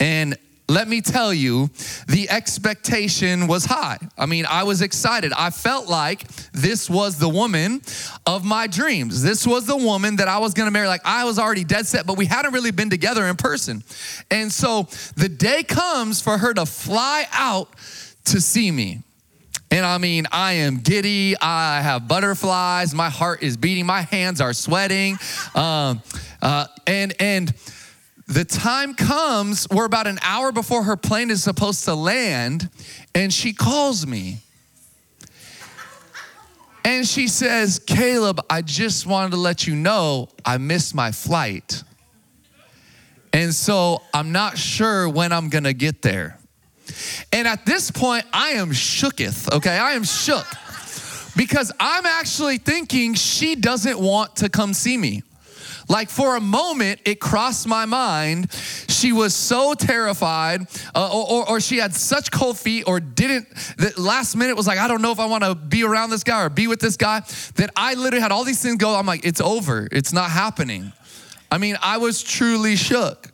And 0.00 0.36
let 0.68 0.88
me 0.88 1.00
tell 1.00 1.32
you, 1.32 1.70
the 2.08 2.28
expectation 2.28 3.46
was 3.46 3.64
high. 3.64 3.98
I 4.18 4.26
mean, 4.26 4.46
I 4.48 4.64
was 4.64 4.82
excited. 4.82 5.32
I 5.32 5.50
felt 5.50 5.88
like 5.88 6.26
this 6.52 6.90
was 6.90 7.18
the 7.18 7.28
woman 7.28 7.82
of 8.26 8.44
my 8.44 8.66
dreams. 8.66 9.22
This 9.22 9.46
was 9.46 9.66
the 9.66 9.76
woman 9.76 10.16
that 10.16 10.26
I 10.26 10.38
was 10.38 10.54
gonna 10.54 10.72
marry. 10.72 10.88
Like, 10.88 11.02
I 11.04 11.24
was 11.24 11.38
already 11.38 11.62
dead 11.62 11.86
set, 11.86 12.06
but 12.06 12.16
we 12.16 12.26
hadn't 12.26 12.52
really 12.52 12.72
been 12.72 12.90
together 12.90 13.26
in 13.26 13.36
person. 13.36 13.84
And 14.30 14.52
so 14.52 14.88
the 15.16 15.28
day 15.28 15.62
comes 15.62 16.20
for 16.20 16.36
her 16.36 16.52
to 16.54 16.66
fly 16.66 17.26
out 17.32 17.68
to 18.26 18.40
see 18.40 18.70
me. 18.70 19.02
And 19.70 19.84
I 19.84 19.98
mean, 19.98 20.26
I 20.30 20.54
am 20.54 20.78
giddy. 20.78 21.36
I 21.40 21.80
have 21.80 22.06
butterflies. 22.06 22.94
My 22.94 23.10
heart 23.10 23.42
is 23.42 23.56
beating. 23.56 23.86
My 23.86 24.02
hands 24.02 24.40
are 24.40 24.52
sweating. 24.52 25.18
Um, 25.54 26.02
uh, 26.42 26.66
and, 26.86 27.14
and, 27.18 27.54
the 28.26 28.44
time 28.44 28.94
comes, 28.94 29.68
we're 29.70 29.84
about 29.84 30.06
an 30.06 30.18
hour 30.22 30.50
before 30.50 30.82
her 30.82 30.96
plane 30.96 31.30
is 31.30 31.42
supposed 31.42 31.84
to 31.84 31.94
land, 31.94 32.68
and 33.14 33.32
she 33.32 33.52
calls 33.52 34.06
me. 34.06 34.38
And 36.84 37.06
she 37.06 37.28
says, 37.28 37.80
Caleb, 37.80 38.40
I 38.48 38.62
just 38.62 39.06
wanted 39.06 39.32
to 39.32 39.36
let 39.36 39.66
you 39.66 39.74
know 39.74 40.28
I 40.44 40.58
missed 40.58 40.94
my 40.94 41.12
flight. 41.12 41.82
And 43.32 43.52
so 43.52 44.02
I'm 44.14 44.32
not 44.32 44.56
sure 44.56 45.08
when 45.08 45.32
I'm 45.32 45.48
gonna 45.48 45.72
get 45.72 46.02
there. 46.02 46.38
And 47.32 47.48
at 47.48 47.66
this 47.66 47.90
point, 47.90 48.24
I 48.32 48.50
am 48.50 48.70
shooketh, 48.70 49.52
okay? 49.52 49.76
I 49.76 49.92
am 49.92 50.04
shook 50.04 50.46
because 51.36 51.72
I'm 51.78 52.06
actually 52.06 52.58
thinking 52.58 53.14
she 53.14 53.54
doesn't 53.56 53.98
want 53.98 54.36
to 54.36 54.48
come 54.48 54.72
see 54.72 54.96
me. 54.96 55.22
Like 55.88 56.10
for 56.10 56.36
a 56.36 56.40
moment, 56.40 57.00
it 57.04 57.20
crossed 57.20 57.66
my 57.66 57.84
mind. 57.84 58.50
She 58.88 59.12
was 59.12 59.34
so 59.34 59.74
terrified, 59.74 60.62
uh, 60.94 61.10
or, 61.12 61.48
or, 61.48 61.60
she 61.60 61.76
had 61.76 61.94
such 61.94 62.30
cold 62.30 62.58
feet, 62.58 62.84
or 62.86 62.98
didn't, 62.98 63.48
that 63.78 63.98
last 63.98 64.34
minute 64.36 64.56
was 64.56 64.66
like, 64.66 64.78
I 64.78 64.88
don't 64.88 65.02
know 65.02 65.12
if 65.12 65.20
I 65.20 65.26
want 65.26 65.44
to 65.44 65.54
be 65.54 65.84
around 65.84 66.10
this 66.10 66.24
guy 66.24 66.44
or 66.44 66.48
be 66.48 66.66
with 66.66 66.80
this 66.80 66.96
guy, 66.96 67.20
that 67.56 67.70
I 67.76 67.94
literally 67.94 68.22
had 68.22 68.32
all 68.32 68.44
these 68.44 68.60
things 68.60 68.76
go. 68.76 68.94
I'm 68.94 69.06
like, 69.06 69.24
it's 69.24 69.40
over. 69.40 69.88
It's 69.92 70.12
not 70.12 70.30
happening. 70.30 70.92
I 71.50 71.58
mean, 71.58 71.76
I 71.80 71.98
was 71.98 72.22
truly 72.22 72.76
shook. 72.76 73.32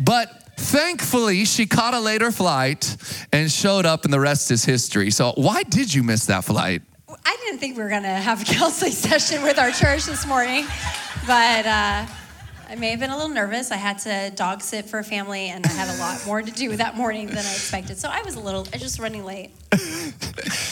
But 0.00 0.48
Thankfully, 0.58 1.44
she 1.44 1.66
caught 1.66 1.94
a 1.94 2.00
later 2.00 2.32
flight 2.32 2.96
and 3.32 3.50
showed 3.50 3.86
up, 3.86 4.04
and 4.04 4.12
the 4.12 4.18
rest 4.18 4.50
is 4.50 4.64
history. 4.64 5.12
So, 5.12 5.32
why 5.36 5.62
did 5.62 5.94
you 5.94 6.02
miss 6.02 6.26
that 6.26 6.44
flight? 6.44 6.82
I 7.28 7.36
didn't 7.44 7.58
think 7.58 7.76
we 7.76 7.82
were 7.82 7.90
going 7.90 8.04
to 8.04 8.08
have 8.08 8.40
a 8.40 8.44
counseling 8.46 8.92
session 9.08 9.42
with 9.42 9.58
our 9.58 9.70
church 9.70 10.06
this 10.06 10.26
morning, 10.26 10.64
but 11.26 11.66
uh, 11.66 12.06
I 12.70 12.74
may 12.78 12.88
have 12.88 13.00
been 13.00 13.10
a 13.10 13.16
little 13.16 13.28
nervous. 13.28 13.70
I 13.70 13.76
had 13.76 13.98
to 13.98 14.32
dog 14.34 14.62
sit 14.62 14.86
for 14.86 14.98
a 14.98 15.04
family, 15.04 15.50
and 15.50 15.66
I 15.66 15.68
had 15.68 15.94
a 15.94 15.98
lot 16.00 16.24
more 16.24 16.40
to 16.40 16.50
do 16.50 16.74
that 16.76 16.96
morning 16.96 17.26
than 17.26 17.36
I 17.36 17.40
expected. 17.40 17.98
So 17.98 18.08
I 18.10 18.22
was 18.22 18.36
a 18.36 18.40
little, 18.40 18.66
I 18.72 18.78
just 18.78 18.98
running 18.98 19.26
late. 19.26 19.50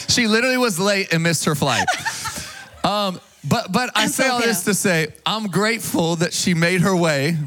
she 0.07 0.25
literally 0.25 0.57
was 0.57 0.79
late 0.79 1.13
and 1.13 1.21
missed 1.21 1.45
her 1.45 1.53
flight. 1.53 1.85
Um, 2.83 3.21
but 3.47 3.71
but 3.71 3.91
I 3.93 4.07
say 4.07 4.27
all 4.27 4.39
this 4.39 4.63
to 4.63 4.73
say 4.73 5.09
I'm 5.27 5.47
grateful 5.47 6.15
that 6.17 6.33
she 6.33 6.55
made 6.55 6.81
her 6.81 6.95
way 6.95 7.37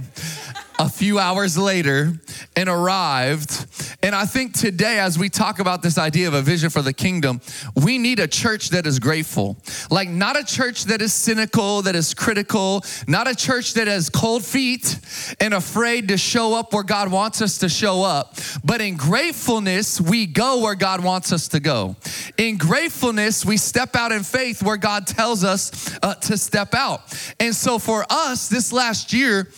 a 0.80 0.88
few 0.88 1.18
hours 1.18 1.58
later 1.58 2.14
and 2.56 2.66
arrived. 2.66 3.66
And 4.02 4.14
I 4.14 4.24
think 4.24 4.54
today, 4.54 4.98
as 4.98 5.18
we 5.18 5.28
talk 5.28 5.58
about 5.58 5.82
this 5.82 5.98
idea 5.98 6.26
of 6.26 6.32
a 6.32 6.40
vision 6.40 6.70
for 6.70 6.80
the 6.80 6.94
kingdom, 6.94 7.42
we 7.76 7.98
need 7.98 8.18
a 8.18 8.26
church 8.26 8.70
that 8.70 8.86
is 8.86 8.98
grateful. 8.98 9.58
Like, 9.90 10.08
not 10.08 10.38
a 10.38 10.42
church 10.42 10.84
that 10.84 11.02
is 11.02 11.12
cynical, 11.12 11.82
that 11.82 11.94
is 11.94 12.14
critical, 12.14 12.82
not 13.06 13.28
a 13.28 13.34
church 13.34 13.74
that 13.74 13.88
has 13.88 14.08
cold 14.08 14.42
feet 14.42 14.98
and 15.38 15.52
afraid 15.52 16.08
to 16.08 16.16
show 16.16 16.54
up 16.54 16.72
where 16.72 16.82
God 16.82 17.10
wants 17.10 17.42
us 17.42 17.58
to 17.58 17.68
show 17.68 18.02
up. 18.02 18.38
But 18.64 18.80
in 18.80 18.96
gratefulness, 18.96 20.00
we 20.00 20.24
go 20.24 20.60
where 20.60 20.74
God 20.74 21.04
wants 21.04 21.30
us 21.30 21.48
to 21.48 21.60
go. 21.60 21.96
In 22.38 22.56
gratefulness, 22.56 23.44
we 23.44 23.58
step 23.58 23.94
out 23.96 24.12
in 24.12 24.22
faith 24.22 24.62
where 24.62 24.78
God 24.78 25.06
tells 25.06 25.44
us 25.44 25.94
uh, 26.02 26.14
to 26.14 26.38
step 26.38 26.74
out. 26.74 27.02
And 27.38 27.54
so 27.54 27.78
for 27.78 28.06
us, 28.08 28.48
this 28.48 28.72
last 28.72 29.12
year, 29.12 29.50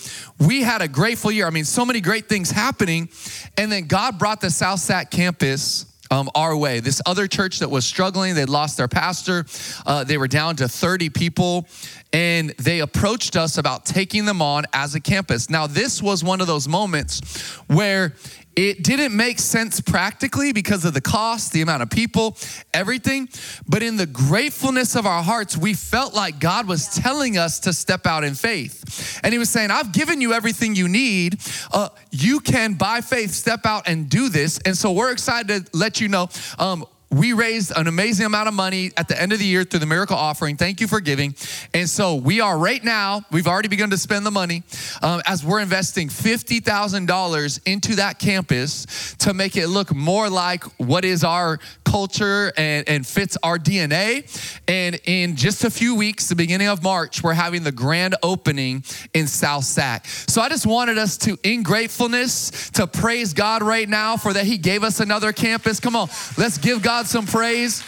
we 0.47 0.63
had 0.63 0.83
a 0.83 0.89
grateful 1.13 1.31
year. 1.31 1.47
I 1.47 1.51
mean, 1.51 1.67
so 1.67 1.85
many 1.85 2.01
great 2.01 2.27
things 2.27 2.51
happening. 2.51 3.11
And 3.59 3.71
then 3.71 3.87
God 3.87 4.19
brought 4.19 4.41
the 4.41 4.49
South 4.49 4.81
Sac 4.81 5.11
campus 5.11 5.85
um, 6.11 6.31
our 6.35 6.57
way. 6.57 6.81
This 6.81 7.03
other 7.05 7.27
church 7.27 7.59
that 7.59 7.71
was 7.71 7.85
struggling, 7.85 8.35
they'd 8.35 8.49
lost 8.49 8.79
their 8.79 8.89
pastor, 8.89 9.45
uh, 9.85 10.05
they 10.05 10.17
were 10.17 10.27
down 10.27 10.57
to 10.57 10.69
30 10.69 11.11
people, 11.11 11.67
and 12.15 12.55
they 12.57 12.81
approached 12.81 13.37
us 13.37 13.59
about 13.59 13.85
taking 13.85 14.25
them 14.25 14.41
on 14.41 14.65
as 14.73 14.95
a 14.95 15.01
campus. 15.01 15.51
Now, 15.51 15.67
this 15.67 16.01
was 16.01 16.25
one 16.25 16.41
of 16.41 16.47
those 16.47 16.67
moments 16.67 17.21
where 17.67 18.15
it 18.57 18.85
didn't 18.85 19.17
make 19.17 19.39
sense 19.39 19.81
practically 19.81 20.53
because 20.53 20.85
of 20.85 20.95
the 20.95 21.01
cost, 21.01 21.53
the 21.53 21.63
amount 21.63 21.83
of 21.83 21.91
people, 21.91 22.37
everything. 22.75 23.29
But 23.67 23.83
in 23.83 23.97
the 23.97 24.07
gratefulness 24.07 24.95
of 24.95 25.07
our 25.07 25.23
hearts, 25.23 25.57
we 25.57 25.75
felt 25.75 26.15
like 26.15 26.39
God 26.39 26.69
was 26.69 26.89
telling 26.89 27.39
us 27.39 27.61
to 27.61 27.73
step 27.73 28.07
out 28.07 28.25
in 28.25 28.35
faith. 28.35 29.21
And 29.23 29.33
He 29.33 29.39
was 29.39 29.51
saying, 29.51 29.71
I've 29.71 29.93
given 29.93 30.21
you 30.21 30.33
everything 30.33 30.75
you 30.75 30.89
need. 30.89 31.41
Uh, 31.73 31.89
you 32.11 32.41
can, 32.41 32.75
by 32.75 33.01
faith, 33.01 33.31
step 33.31 33.65
out 33.65 33.89
and 33.89 34.09
do 34.09 34.29
this. 34.29 34.59
And 34.65 34.77
so 34.77 34.93
we're 34.93 35.13
excited 35.13 35.67
to 35.67 35.77
let 35.77 36.01
you 36.01 36.09
know 36.09 36.29
um, 36.59 36.85
we 37.13 37.35
raised 37.35 37.73
an 37.77 37.87
amazing 37.87 38.25
amount 38.25 38.49
of 38.49 38.55
money 38.55 38.91
at 38.97 39.07
the 39.07 39.21
end 39.21 39.33
of 39.33 39.39
the 39.39 39.45
year 39.45 39.65
through 39.65 39.81
the 39.81 39.87
miracle 39.87 40.17
offering. 40.17 40.57
Thank 40.57 40.81
you 40.81 40.89
for 40.89 40.99
giving. 40.99 41.35
And 41.75 41.89
so 41.89 42.15
we 42.15 42.41
are 42.41 42.59
right 42.59 42.83
now, 42.83 43.23
we've 43.31 43.47
already 43.47 43.69
begun 43.69 43.91
to 43.91 43.99
spend 43.99 44.25
the 44.25 44.31
money 44.31 44.63
um, 45.03 45.21
as 45.27 45.45
we're 45.45 45.61
investing 45.61 46.09
$50,000 46.09 47.61
into 47.67 47.97
that 47.97 48.19
campus 48.19 49.15
to 49.19 49.35
make 49.35 49.57
it 49.57 49.69
look 49.69 49.95
more 49.95 50.31
like 50.31 50.65
what 50.79 51.05
is 51.05 51.23
our 51.23 51.59
culture 51.93 52.53
and, 52.57 52.89
and 52.89 53.07
fits 53.07 53.37
our 53.43 53.59
DNA. 53.59 54.25
And 54.69 54.99
in 55.05 55.37
just 55.37 55.65
a 55.65 55.71
few 55.71 55.95
weeks, 55.95 56.29
the 56.29 56.37
beginning 56.37 56.69
of 56.69 56.83
March, 56.83 57.23
we're 57.23 57.35
having 57.35 57.63
the 57.63 57.73
grand 57.73 58.15
opening 58.23 58.85
in 59.13 59.27
South 59.27 59.65
Sac. 59.65 60.07
So 60.07 60.41
I 60.41 60.49
just 60.49 60.67
wanted 60.67 60.97
us 60.97 61.19
to, 61.19 61.37
in 61.43 61.63
gratefulness, 61.63 62.71
to 62.71 62.87
praise 62.87 63.35
God 63.35 63.63
right 63.63 63.89
now 63.89 64.17
for 64.17 64.33
that 64.33 64.47
He 64.47 64.57
gave 64.57 64.83
us 64.83 65.01
another 65.01 65.33
campus. 65.33 65.79
Come 65.79 65.95
on, 65.95 66.09
let's 66.39 66.59
give 66.59 66.81
God 66.81 66.93
God 67.03 67.09
some 67.09 67.27
praise. 67.27 67.83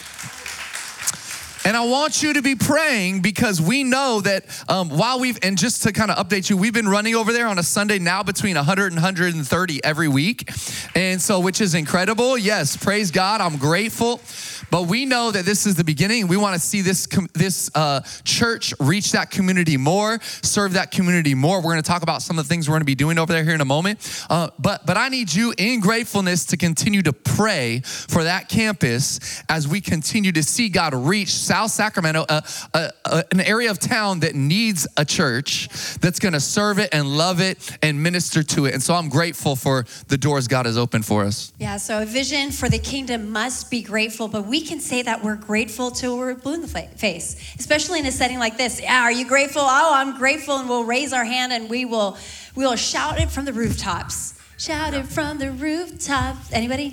And 1.65 1.75
I 1.75 1.83
want 1.83 2.21
you 2.21 2.33
to 2.33 2.43
be 2.43 2.53
praying 2.53 3.21
because 3.21 3.59
we 3.59 3.83
know 3.83 4.21
that 4.21 4.45
um, 4.69 4.87
while 4.89 5.19
we've, 5.19 5.39
and 5.41 5.57
just 5.57 5.81
to 5.81 5.91
kind 5.91 6.11
of 6.11 6.17
update 6.17 6.47
you, 6.47 6.57
we've 6.57 6.75
been 6.75 6.87
running 6.87 7.15
over 7.15 7.33
there 7.33 7.47
on 7.47 7.57
a 7.57 7.63
Sunday 7.63 7.97
now 7.97 8.21
between 8.21 8.55
100 8.55 8.93
and 8.93 8.95
130 8.97 9.83
every 9.83 10.07
week. 10.07 10.51
And 10.93 11.19
so, 11.19 11.39
which 11.39 11.61
is 11.61 11.73
incredible. 11.73 12.37
Yes, 12.37 12.77
praise 12.77 13.09
God. 13.09 13.41
I'm 13.41 13.57
grateful. 13.57 14.21
But 14.69 14.83
we 14.83 15.05
know 15.05 15.31
that 15.31 15.45
this 15.45 15.65
is 15.65 15.73
the 15.73 15.83
beginning. 15.83 16.27
We 16.27 16.37
want 16.37 16.53
to 16.53 16.59
see 16.59 16.81
this, 16.81 17.07
this 17.33 17.71
uh, 17.73 18.01
church 18.23 18.73
reach 18.79 19.11
that 19.13 19.31
community 19.31 19.77
more, 19.77 20.19
serve 20.21 20.73
that 20.73 20.91
community 20.91 21.33
more. 21.33 21.57
We're 21.57 21.71
going 21.71 21.81
to 21.81 21.87
talk 21.87 22.03
about 22.03 22.21
some 22.21 22.37
of 22.37 22.45
the 22.45 22.49
things 22.49 22.69
we're 22.69 22.73
going 22.73 22.81
to 22.81 22.85
be 22.85 22.93
doing 22.93 23.17
over 23.17 23.33
there 23.33 23.43
here 23.43 23.55
in 23.55 23.61
a 23.61 23.65
moment. 23.65 24.25
Uh, 24.29 24.49
but, 24.59 24.85
but 24.85 24.97
I 24.97 25.09
need 25.09 25.33
you 25.33 25.53
in 25.57 25.79
gratefulness 25.79 26.45
to 26.45 26.57
continue 26.57 27.01
to 27.01 27.13
pray 27.13 27.81
for 27.83 28.23
that 28.23 28.49
campus 28.49 29.41
as 29.49 29.67
we 29.67 29.81
continue 29.81 30.31
to 30.31 30.43
see 30.43 30.69
God 30.69 30.93
reach 30.93 31.29
South 31.55 31.71
Sacramento, 31.71 32.25
uh, 32.27 32.41
uh, 32.73 32.89
uh 33.05 33.23
an 33.31 33.39
area 33.39 33.71
of 33.71 33.79
town 33.79 34.19
that 34.19 34.35
needs 34.35 34.85
a 34.97 35.05
church 35.05 35.69
that's 36.01 36.19
going 36.19 36.33
to 36.33 36.41
serve 36.41 36.79
it 36.79 36.89
and 36.91 37.07
love 37.07 37.39
it 37.39 37.77
and 37.81 38.03
minister 38.03 38.43
to 38.43 38.65
it. 38.65 38.73
And 38.73 38.83
so 38.83 38.93
I'm 38.93 39.07
grateful 39.07 39.55
for 39.55 39.85
the 40.09 40.17
doors 40.17 40.49
God 40.49 40.65
has 40.65 40.77
opened 40.77 41.05
for 41.05 41.23
us. 41.23 41.53
Yeah, 41.57 41.77
so 41.77 42.01
a 42.01 42.05
vision 42.05 42.51
for 42.51 42.67
the 42.67 42.77
kingdom 42.77 43.31
must 43.31 43.71
be 43.71 43.81
grateful, 43.81 44.27
but 44.27 44.45
we 44.45 44.59
can 44.59 44.81
say 44.81 45.01
that 45.03 45.23
we're 45.23 45.37
grateful 45.37 45.91
till 45.91 46.17
we're 46.17 46.35
blue 46.35 46.55
in 46.55 46.61
the 46.61 46.67
face, 46.67 47.55
especially 47.57 47.99
in 47.99 48.05
a 48.05 48.11
setting 48.11 48.37
like 48.37 48.57
this. 48.57 48.81
Yeah, 48.81 49.03
are 49.03 49.13
you 49.13 49.25
grateful? 49.25 49.61
Oh, 49.63 49.91
I'm 49.95 50.17
grateful, 50.17 50.57
and 50.57 50.67
we'll 50.67 50.83
raise 50.83 51.13
our 51.13 51.23
hand 51.23 51.53
and 51.53 51.69
we 51.69 51.85
will 51.85 52.17
we 52.55 52.65
will 52.65 52.75
shout 52.75 53.17
it 53.17 53.31
from 53.31 53.45
the 53.45 53.53
rooftops. 53.53 54.37
Shout 54.57 54.93
it 54.93 55.05
from 55.05 55.37
the 55.37 55.51
rooftops. 55.51 56.51
Anybody? 56.51 56.91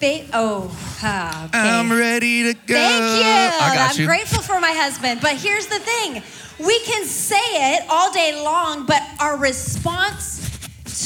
Ba- 0.00 0.26
oh, 0.32 0.70
uh, 1.02 1.46
okay. 1.48 1.58
I'm 1.58 1.90
ready 1.90 2.44
to 2.44 2.54
go. 2.54 2.74
Thank 2.74 3.02
you. 3.02 3.66
I 3.66 3.74
got 3.74 3.94
I'm 3.94 4.00
you. 4.00 4.06
grateful 4.06 4.42
for 4.42 4.60
my 4.60 4.70
husband. 4.70 5.20
But 5.20 5.32
here's 5.36 5.66
the 5.66 5.80
thing 5.80 6.22
we 6.64 6.78
can 6.80 7.04
say 7.04 7.74
it 7.76 7.84
all 7.88 8.12
day 8.12 8.40
long, 8.42 8.86
but 8.86 9.02
our 9.20 9.36
response 9.36 10.44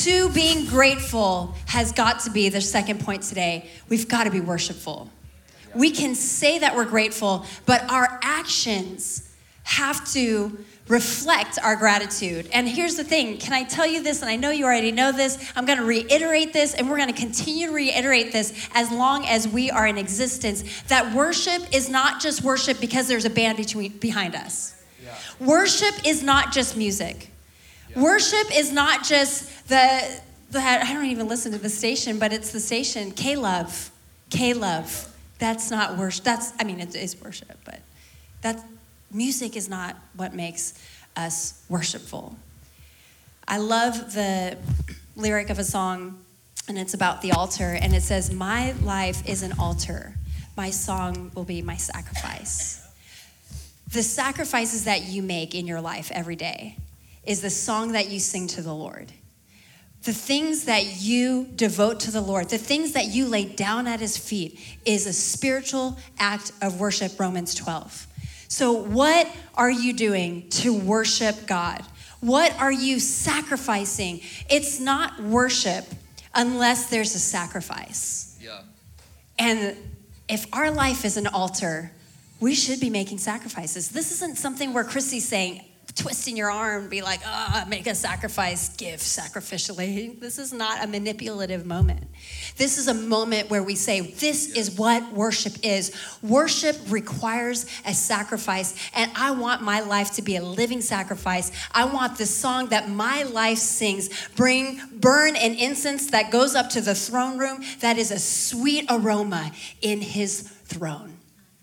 to 0.04 0.28
being 0.30 0.66
grateful 0.66 1.54
has 1.66 1.92
got 1.92 2.20
to 2.20 2.30
be 2.30 2.48
the 2.48 2.60
second 2.60 3.00
point 3.00 3.22
today. 3.22 3.68
We've 3.88 4.08
got 4.08 4.24
to 4.24 4.30
be 4.30 4.40
worshipful. 4.40 5.10
We 5.74 5.90
can 5.90 6.14
say 6.14 6.58
that 6.58 6.74
we're 6.76 6.84
grateful, 6.84 7.46
but 7.64 7.90
our 7.90 8.18
actions 8.22 9.30
have 9.64 10.06
to 10.12 10.58
reflect 10.88 11.58
our 11.62 11.76
gratitude. 11.76 12.48
And 12.52 12.68
here's 12.68 12.96
the 12.96 13.04
thing 13.04 13.38
can 13.38 13.52
I 13.52 13.64
tell 13.64 13.86
you 13.86 14.02
this? 14.02 14.20
And 14.20 14.30
I 14.30 14.36
know 14.36 14.50
you 14.50 14.64
already 14.64 14.92
know 14.92 15.12
this. 15.12 15.52
I'm 15.54 15.64
going 15.64 15.78
to 15.78 15.84
reiterate 15.84 16.52
this, 16.52 16.74
and 16.74 16.90
we're 16.90 16.96
going 16.96 17.12
to 17.12 17.18
continue 17.18 17.68
to 17.68 17.72
reiterate 17.72 18.32
this 18.32 18.68
as 18.74 18.90
long 18.90 19.24
as 19.26 19.46
we 19.46 19.70
are 19.70 19.86
in 19.86 19.98
existence 19.98 20.82
that 20.88 21.14
worship 21.14 21.62
is 21.72 21.88
not 21.88 22.20
just 22.20 22.42
worship 22.42 22.80
because 22.80 23.08
there's 23.08 23.24
a 23.24 23.30
band 23.30 23.56
between, 23.56 23.96
behind 23.98 24.34
us. 24.34 24.82
Yeah. 25.02 25.16
Worship 25.40 26.06
is 26.06 26.22
not 26.22 26.52
just 26.52 26.76
music. 26.76 27.30
Yeah. 27.90 28.02
Worship 28.02 28.56
is 28.56 28.72
not 28.72 29.04
just 29.04 29.68
the, 29.68 30.20
the, 30.50 30.60
I 30.60 30.92
don't 30.92 31.06
even 31.06 31.28
listen 31.28 31.52
to 31.52 31.58
the 31.58 31.68
station, 31.68 32.18
but 32.18 32.32
it's 32.32 32.52
the 32.52 32.60
station, 32.60 33.12
K 33.12 33.36
Love. 33.36 33.90
K 34.30 34.54
Love. 34.54 35.08
That's 35.38 35.70
not 35.70 35.98
worship. 35.98 36.24
That's, 36.24 36.52
I 36.58 36.64
mean, 36.64 36.80
it 36.80 36.94
is 36.94 37.20
worship, 37.20 37.58
but 37.64 37.80
that 38.42 38.64
music 39.12 39.56
is 39.56 39.68
not 39.68 39.96
what 40.16 40.34
makes 40.34 40.74
us 41.16 41.64
worshipful. 41.68 42.36
I 43.46 43.58
love 43.58 44.14
the 44.14 44.56
lyric 45.16 45.50
of 45.50 45.58
a 45.58 45.64
song, 45.64 46.24
and 46.68 46.78
it's 46.78 46.94
about 46.94 47.22
the 47.22 47.32
altar, 47.32 47.78
and 47.80 47.94
it 47.94 48.02
says, 48.02 48.32
My 48.32 48.72
life 48.82 49.28
is 49.28 49.42
an 49.42 49.52
altar. 49.58 50.14
My 50.56 50.70
song 50.70 51.30
will 51.34 51.44
be 51.44 51.62
my 51.62 51.76
sacrifice. 51.76 52.86
The 53.90 54.02
sacrifices 54.02 54.84
that 54.84 55.04
you 55.04 55.22
make 55.22 55.54
in 55.54 55.66
your 55.66 55.80
life 55.80 56.10
every 56.12 56.36
day 56.36 56.76
is 57.24 57.42
the 57.42 57.50
song 57.50 57.92
that 57.92 58.08
you 58.10 58.20
sing 58.20 58.46
to 58.48 58.62
the 58.62 58.74
Lord 58.74 59.12
the 60.02 60.12
things 60.12 60.64
that 60.64 61.00
you 61.00 61.46
devote 61.54 62.00
to 62.00 62.10
the 62.10 62.20
Lord, 62.20 62.48
the 62.48 62.58
things 62.58 62.92
that 62.92 63.06
you 63.06 63.26
lay 63.26 63.44
down 63.44 63.86
at 63.86 64.00
his 64.00 64.16
feet, 64.16 64.58
is 64.84 65.06
a 65.06 65.12
spiritual 65.12 65.96
act 66.18 66.52
of 66.60 66.80
worship, 66.80 67.18
Romans 67.20 67.54
12. 67.54 68.08
So, 68.52 68.72
what 68.72 69.26
are 69.54 69.70
you 69.70 69.94
doing 69.94 70.50
to 70.50 70.78
worship 70.78 71.46
God? 71.46 71.82
What 72.20 72.54
are 72.60 72.70
you 72.70 73.00
sacrificing? 73.00 74.20
It's 74.50 74.78
not 74.78 75.18
worship 75.22 75.86
unless 76.34 76.90
there's 76.90 77.14
a 77.14 77.18
sacrifice. 77.18 78.38
Yeah. 78.42 78.60
And 79.38 79.74
if 80.28 80.44
our 80.52 80.70
life 80.70 81.06
is 81.06 81.16
an 81.16 81.28
altar, 81.28 81.92
we 82.40 82.54
should 82.54 82.78
be 82.78 82.90
making 82.90 83.16
sacrifices. 83.16 83.88
This 83.88 84.12
isn't 84.12 84.36
something 84.36 84.74
where 84.74 84.84
Chrissy's 84.84 85.26
saying, 85.26 85.64
twisting 85.94 86.36
your 86.36 86.50
arm, 86.50 86.88
be 86.88 87.02
like, 87.02 87.20
ah, 87.24 87.64
make 87.68 87.86
a 87.86 87.94
sacrifice, 87.94 88.70
give 88.76 89.00
sacrificially. 89.00 90.18
This 90.18 90.38
is 90.38 90.52
not 90.52 90.82
a 90.82 90.86
manipulative 90.86 91.66
moment. 91.66 92.04
This 92.56 92.78
is 92.78 92.88
a 92.88 92.94
moment 92.94 93.50
where 93.50 93.62
we 93.62 93.74
say, 93.74 94.00
this 94.00 94.56
is 94.56 94.70
what 94.70 95.12
worship 95.12 95.54
is. 95.62 95.92
Worship 96.22 96.76
requires 96.88 97.66
a 97.84 97.92
sacrifice, 97.92 98.74
and 98.94 99.10
I 99.14 99.32
want 99.32 99.62
my 99.62 99.80
life 99.80 100.12
to 100.14 100.22
be 100.22 100.36
a 100.36 100.42
living 100.42 100.80
sacrifice. 100.80 101.52
I 101.72 101.84
want 101.84 102.16
the 102.16 102.26
song 102.26 102.68
that 102.68 102.88
my 102.88 103.24
life 103.24 103.58
sings 103.58 104.08
bring 104.30 104.80
burn 104.94 105.36
an 105.36 105.54
incense 105.54 106.10
that 106.10 106.30
goes 106.30 106.54
up 106.54 106.70
to 106.70 106.80
the 106.80 106.94
throne 106.94 107.38
room 107.38 107.62
that 107.80 107.98
is 107.98 108.10
a 108.10 108.18
sweet 108.18 108.86
aroma 108.88 109.52
in 109.82 110.00
his 110.00 110.40
throne. 110.40 111.18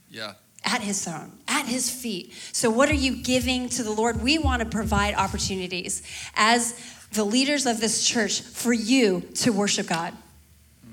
Yeah 0.09 0.33
at 0.65 0.81
his 0.81 1.03
throne, 1.03 1.31
at 1.47 1.65
his 1.65 1.89
feet. 1.89 2.33
So, 2.51 2.69
what 2.69 2.89
are 2.89 2.95
you 2.95 3.15
giving 3.23 3.69
to 3.69 3.83
the 3.83 3.91
Lord? 3.91 4.21
We 4.21 4.37
want 4.37 4.61
to 4.61 4.67
provide 4.67 5.15
opportunities 5.15 6.03
as 6.35 6.79
the 7.11 7.23
leaders 7.23 7.65
of 7.65 7.79
this 7.79 8.05
church 8.05 8.41
for 8.41 8.73
you 8.73 9.21
to 9.35 9.51
worship 9.51 9.87
God. 9.87 10.13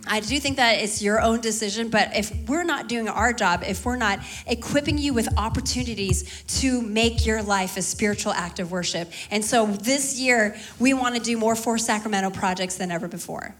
I 0.08 0.20
do 0.20 0.38
think 0.38 0.56
that 0.56 0.78
it's 0.78 1.02
your 1.02 1.20
own 1.20 1.40
decision, 1.40 1.88
but 1.88 2.14
if 2.14 2.32
we're 2.48 2.62
not 2.62 2.88
doing 2.88 3.08
our 3.08 3.32
job, 3.32 3.64
if 3.66 3.84
we're 3.84 3.96
not 3.96 4.20
equipping 4.46 4.98
you 4.98 5.12
with 5.12 5.28
opportunities 5.36 6.44
to 6.60 6.80
make 6.80 7.26
your 7.26 7.42
life 7.42 7.76
a 7.76 7.82
spiritual 7.82 8.32
act 8.32 8.60
of 8.60 8.70
worship. 8.70 9.10
And 9.32 9.44
so 9.44 9.66
this 9.66 10.18
year, 10.18 10.56
we 10.78 10.94
want 10.94 11.16
to 11.16 11.20
do 11.20 11.36
more 11.36 11.56
for 11.56 11.76
Sacramento 11.76 12.30
projects 12.30 12.76
than 12.76 12.92
ever 12.92 13.08
before. 13.08 13.54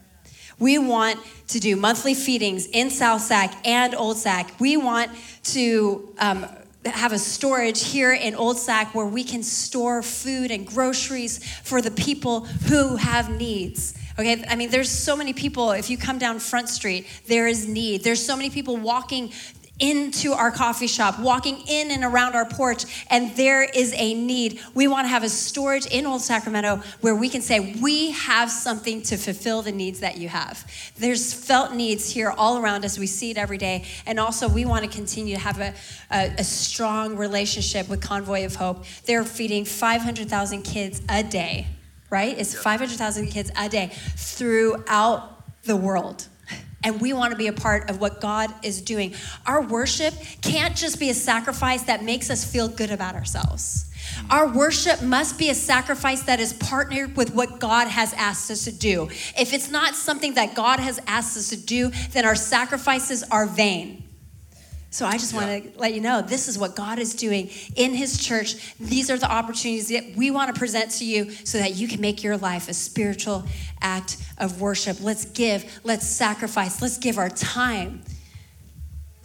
We 0.58 0.78
want 0.78 1.18
to 1.48 1.60
do 1.60 1.76
monthly 1.76 2.14
feedings 2.14 2.66
in 2.66 2.90
South 2.90 3.20
Sac 3.20 3.54
and 3.66 3.94
Old 3.94 4.16
Sac. 4.16 4.58
We 4.58 4.76
want 4.78 5.10
to 5.44 6.08
um, 6.18 6.46
have 6.84 7.12
a 7.12 7.18
storage 7.18 7.84
here 7.84 8.12
in 8.12 8.34
Old 8.34 8.58
Sac 8.58 8.94
where 8.94 9.06
we 9.06 9.22
can 9.22 9.42
store 9.42 10.02
food 10.02 10.50
and 10.50 10.66
groceries 10.66 11.44
for 11.62 11.82
the 11.82 11.90
people 11.90 12.46
who 12.46 12.96
have 12.96 13.30
needs. 13.30 13.98
Okay, 14.18 14.42
I 14.48 14.56
mean, 14.56 14.70
there's 14.70 14.90
so 14.90 15.14
many 15.14 15.34
people. 15.34 15.72
If 15.72 15.90
you 15.90 15.98
come 15.98 16.16
down 16.16 16.38
Front 16.38 16.70
Street, 16.70 17.06
there 17.26 17.46
is 17.46 17.68
need. 17.68 18.02
There's 18.02 18.24
so 18.24 18.34
many 18.34 18.48
people 18.48 18.78
walking 18.78 19.30
into 19.78 20.32
our 20.32 20.50
coffee 20.50 20.86
shop, 20.86 21.18
walking 21.20 21.58
in 21.66 21.90
and 21.90 22.02
around 22.02 22.34
our 22.34 22.46
porch, 22.46 23.06
and 23.10 23.36
there 23.36 23.62
is 23.62 23.92
a 23.96 24.14
need. 24.14 24.60
We 24.74 24.88
want 24.88 25.04
to 25.04 25.08
have 25.08 25.22
a 25.22 25.28
storage 25.28 25.86
in 25.86 26.06
Old 26.06 26.22
Sacramento 26.22 26.82
where 27.00 27.14
we 27.14 27.28
can 27.28 27.42
say, 27.42 27.74
we 27.80 28.12
have 28.12 28.50
something 28.50 29.02
to 29.02 29.16
fulfill 29.16 29.62
the 29.62 29.72
needs 29.72 30.00
that 30.00 30.16
you 30.16 30.28
have. 30.28 30.70
There's 30.96 31.32
felt 31.32 31.74
needs 31.74 32.10
here 32.10 32.30
all 32.30 32.58
around 32.58 32.84
us. 32.84 32.98
We 32.98 33.06
see 33.06 33.30
it 33.30 33.38
every 33.38 33.58
day. 33.58 33.84
And 34.06 34.18
also, 34.18 34.48
we 34.48 34.64
want 34.64 34.84
to 34.84 34.90
continue 34.90 35.34
to 35.34 35.40
have 35.40 35.60
a, 35.60 35.74
a, 36.10 36.34
a 36.38 36.44
strong 36.44 37.16
relationship 37.16 37.88
with 37.88 38.00
Convoy 38.00 38.46
of 38.46 38.54
Hope. 38.54 38.84
They're 39.04 39.24
feeding 39.24 39.64
500,000 39.64 40.62
kids 40.62 41.02
a 41.08 41.22
day, 41.22 41.66
right? 42.08 42.36
It's 42.38 42.54
500,000 42.54 43.26
kids 43.28 43.50
a 43.56 43.68
day 43.68 43.92
throughout 44.16 45.64
the 45.64 45.76
world 45.76 46.28
and 46.86 47.00
we 47.00 47.12
want 47.12 47.32
to 47.32 47.36
be 47.36 47.48
a 47.48 47.52
part 47.52 47.90
of 47.90 48.00
what 48.00 48.20
God 48.20 48.54
is 48.62 48.80
doing. 48.80 49.12
Our 49.44 49.60
worship 49.60 50.14
can't 50.40 50.76
just 50.76 51.00
be 51.00 51.10
a 51.10 51.14
sacrifice 51.14 51.82
that 51.82 52.04
makes 52.04 52.30
us 52.30 52.48
feel 52.48 52.68
good 52.68 52.92
about 52.92 53.16
ourselves. 53.16 53.90
Our 54.30 54.46
worship 54.46 55.02
must 55.02 55.36
be 55.36 55.50
a 55.50 55.54
sacrifice 55.54 56.22
that 56.22 56.38
is 56.38 56.52
partnered 56.52 57.16
with 57.16 57.34
what 57.34 57.58
God 57.58 57.88
has 57.88 58.12
asked 58.12 58.52
us 58.52 58.64
to 58.64 58.72
do. 58.72 59.08
If 59.36 59.52
it's 59.52 59.68
not 59.68 59.96
something 59.96 60.34
that 60.34 60.54
God 60.54 60.78
has 60.78 61.00
asked 61.08 61.36
us 61.36 61.48
to 61.48 61.56
do, 61.56 61.90
then 62.12 62.24
our 62.24 62.36
sacrifices 62.36 63.24
are 63.32 63.46
vain. 63.46 64.04
So 64.96 65.04
I 65.04 65.18
just 65.18 65.34
want 65.34 65.62
to 65.62 65.78
let 65.78 65.92
you 65.92 66.00
know 66.00 66.22
this 66.22 66.48
is 66.48 66.58
what 66.58 66.74
God 66.74 66.98
is 66.98 67.12
doing 67.12 67.50
in 67.74 67.92
His 67.92 68.16
church. 68.16 68.74
These 68.80 69.10
are 69.10 69.18
the 69.18 69.30
opportunities 69.30 69.88
that 69.88 70.16
we 70.16 70.30
want 70.30 70.54
to 70.54 70.58
present 70.58 70.90
to 70.92 71.04
you 71.04 71.32
so 71.32 71.58
that 71.58 71.74
you 71.74 71.86
can 71.86 72.00
make 72.00 72.24
your 72.24 72.38
life 72.38 72.70
a 72.70 72.72
spiritual 72.72 73.44
act 73.82 74.16
of 74.38 74.58
worship. 74.58 74.96
Let's 75.02 75.26
give, 75.26 75.80
let's 75.84 76.06
sacrifice, 76.06 76.80
let's 76.80 76.96
give 76.96 77.18
our 77.18 77.28
time, 77.28 78.04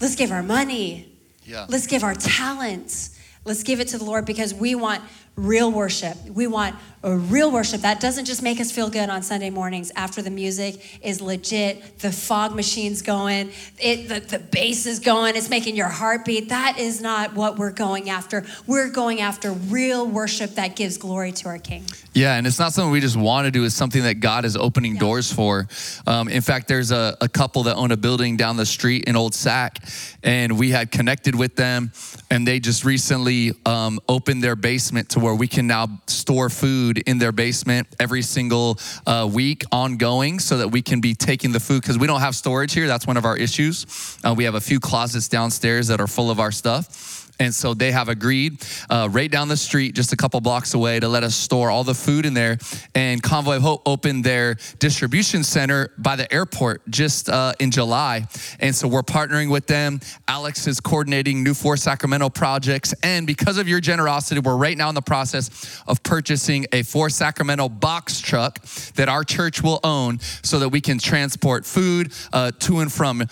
let's 0.02 0.18
give 0.18 0.34
our 0.34 0.44
money, 0.44 1.18
yeah. 1.46 1.68
let's 1.70 1.88
give 1.88 2.04
our 2.04 2.16
talents. 2.16 3.18
Let's 3.46 3.64
give 3.64 3.80
it 3.80 3.88
to 3.88 3.98
the 3.98 4.04
Lord 4.04 4.26
because 4.26 4.54
we 4.54 4.76
want 4.76 5.02
real 5.36 5.72
worship. 5.72 6.18
We 6.26 6.48
want 6.48 6.76
a 7.04 7.16
real 7.16 7.52
worship 7.52 7.82
that 7.82 8.00
doesn't 8.00 8.26
just 8.26 8.44
make 8.44 8.60
us 8.60 8.72
feel 8.72 8.90
good 8.90 9.10
on 9.10 9.24
Sunday 9.24 9.50
mornings 9.50 9.92
after 9.96 10.22
the 10.22 10.30
music 10.30 11.00
is 11.04 11.20
legit, 11.20 11.98
the 12.00 12.12
fog 12.12 12.56
machine's 12.56 13.02
going, 13.02 13.52
it, 13.80 14.08
the, 14.08 14.20
the 14.20 14.40
bass 14.40 14.86
is 14.86 15.00
going, 15.00 15.36
it's 15.36 15.50
making 15.50 15.76
your 15.76 15.88
heart 15.88 16.26
beat. 16.26 16.50
That 16.50 16.78
is 16.78 17.02
not 17.02 17.34
what 17.34 17.58
we're 17.58 17.72
going 17.72 18.10
after. 18.10 18.46
We're 18.68 18.90
going 18.90 19.20
after 19.20 19.52
real 19.52 20.08
worship 20.08 20.52
that 20.52 20.76
gives 20.76 20.98
glory 20.98 21.32
to 21.34 21.48
our 21.48 21.58
King. 21.58 21.86
Yeah, 22.14 22.36
and 22.36 22.46
it's 22.46 22.60
not 22.60 22.74
something 22.74 22.92
we 22.92 23.00
just 23.00 23.16
want 23.16 23.46
to 23.46 23.52
do. 23.52 23.64
It's 23.64 23.74
something 23.74 24.04
that 24.04 24.16
God 24.16 24.44
is 24.44 24.58
opening 24.58 24.96
yeah. 24.96 25.00
doors 25.00 25.32
for. 25.32 25.68
Um, 26.06 26.28
in 26.28 26.42
fact, 26.42 26.68
there's 26.68 26.92
a, 26.92 27.18
a, 27.22 27.30
couple 27.30 27.64
that 27.64 27.78
own 27.78 27.92
a 27.92 27.98
building 27.98 28.36
down 28.36 28.58
the 28.58 28.66
street 28.66 29.06
in 29.06 29.16
Old 29.16 29.34
Sac, 29.34 29.78
and 30.22 30.60
we 30.60 30.72
had 30.72 30.92
connected 30.92 31.34
with 31.34 31.56
them, 31.56 31.94
and 32.30 32.46
they 32.46 32.60
just 32.60 32.84
recently 32.84 33.54
um, 33.66 34.00
opened 34.10 34.44
their 34.44 34.58
basement 34.58 35.10
to 35.12 35.20
where 35.20 35.34
we 35.34 35.48
can 35.48 35.68
now 35.68 36.02
store 36.08 36.50
food 36.50 36.91
in 37.00 37.18
their 37.18 37.32
basement 37.32 37.88
every 38.00 38.22
single 38.22 38.80
uh, 39.06 39.30
week 39.32 39.64
ongoing 39.72 40.40
so 40.40 40.58
that 40.58 40.70
we 40.70 40.82
can 40.82 41.02
be 41.02 41.14
taking 41.14 41.52
the 41.52 41.60
food 41.60 41.82
because 41.82 41.98
we 41.98 42.08
don't 42.08 42.22
have 42.22 42.36
storage 42.36 42.74
here. 42.74 42.88
That's 42.88 43.08
one 43.08 43.18
of 43.18 43.26
our 43.26 43.38
issues. 43.38 44.18
Uh, 44.24 44.34
we 44.36 44.44
have 44.46 44.56
a 44.56 44.62
few 44.62 44.80
closets 44.80 45.28
downstairs 45.28 45.88
that 45.88 46.00
are 46.00 46.08
full 46.08 46.32
of 46.32 46.40
our 46.40 46.52
stuff. 46.52 47.21
And 47.42 47.56
so 47.56 47.74
they 47.74 47.92
have 47.92 48.08
agreed 48.08 48.64
uh, 48.88 49.10
right 49.12 49.30
down 49.30 49.48
the 49.48 49.58
street, 49.58 49.96
just 49.96 50.14
a 50.14 50.16
couple 50.16 50.40
blocks 50.42 50.76
away, 50.76 51.00
to 51.00 51.08
let 51.08 51.24
us 51.24 51.34
store 51.34 51.72
all 51.72 51.84
the 51.84 51.96
food 51.96 52.28
in 52.28 52.36
there. 52.36 52.60
And 52.94 53.22
Convoy 53.22 53.56
of 53.56 53.64
Hope 53.64 53.82
opened 53.88 54.24
their 54.24 54.58
distribution 54.78 55.44
center 55.44 55.92
by 55.98 56.16
the 56.16 56.32
airport 56.32 56.88
just 56.92 57.30
uh, 57.30 57.54
in 57.60 57.72
July. 57.72 58.28
And 58.60 58.76
so 58.76 58.88
we're 58.88 59.02
partnering 59.02 59.50
with 59.50 59.66
them. 59.66 60.02
Alex 60.28 60.68
is 60.68 60.80
coordinating 60.80 61.44
new 61.44 61.56
for 61.56 61.76
Sacramento 61.78 62.30
projects. 62.30 62.94
And 63.02 63.26
because 63.26 63.58
of 63.58 63.68
your 63.68 63.80
generosity, 63.80 64.40
we're 64.40 64.56
right 64.56 64.78
now 64.78 64.90
in 64.90 64.96
the 64.96 65.02
process 65.02 65.82
of 65.88 66.04
purchasing 66.04 66.68
a 66.72 66.84
for 66.84 67.10
Sacramento 67.10 67.70
box 67.70 68.22
truck 68.22 68.62
that 68.94 69.10
our 69.10 69.24
church 69.24 69.64
will 69.64 69.80
own 69.84 70.20
so 70.44 70.60
that 70.60 70.70
we 70.70 70.80
can 70.80 71.00
transport 71.00 71.66
food 71.66 72.14
uh, 72.34 72.52
to 72.60 72.82
and 72.82 72.94
from. 72.94 73.24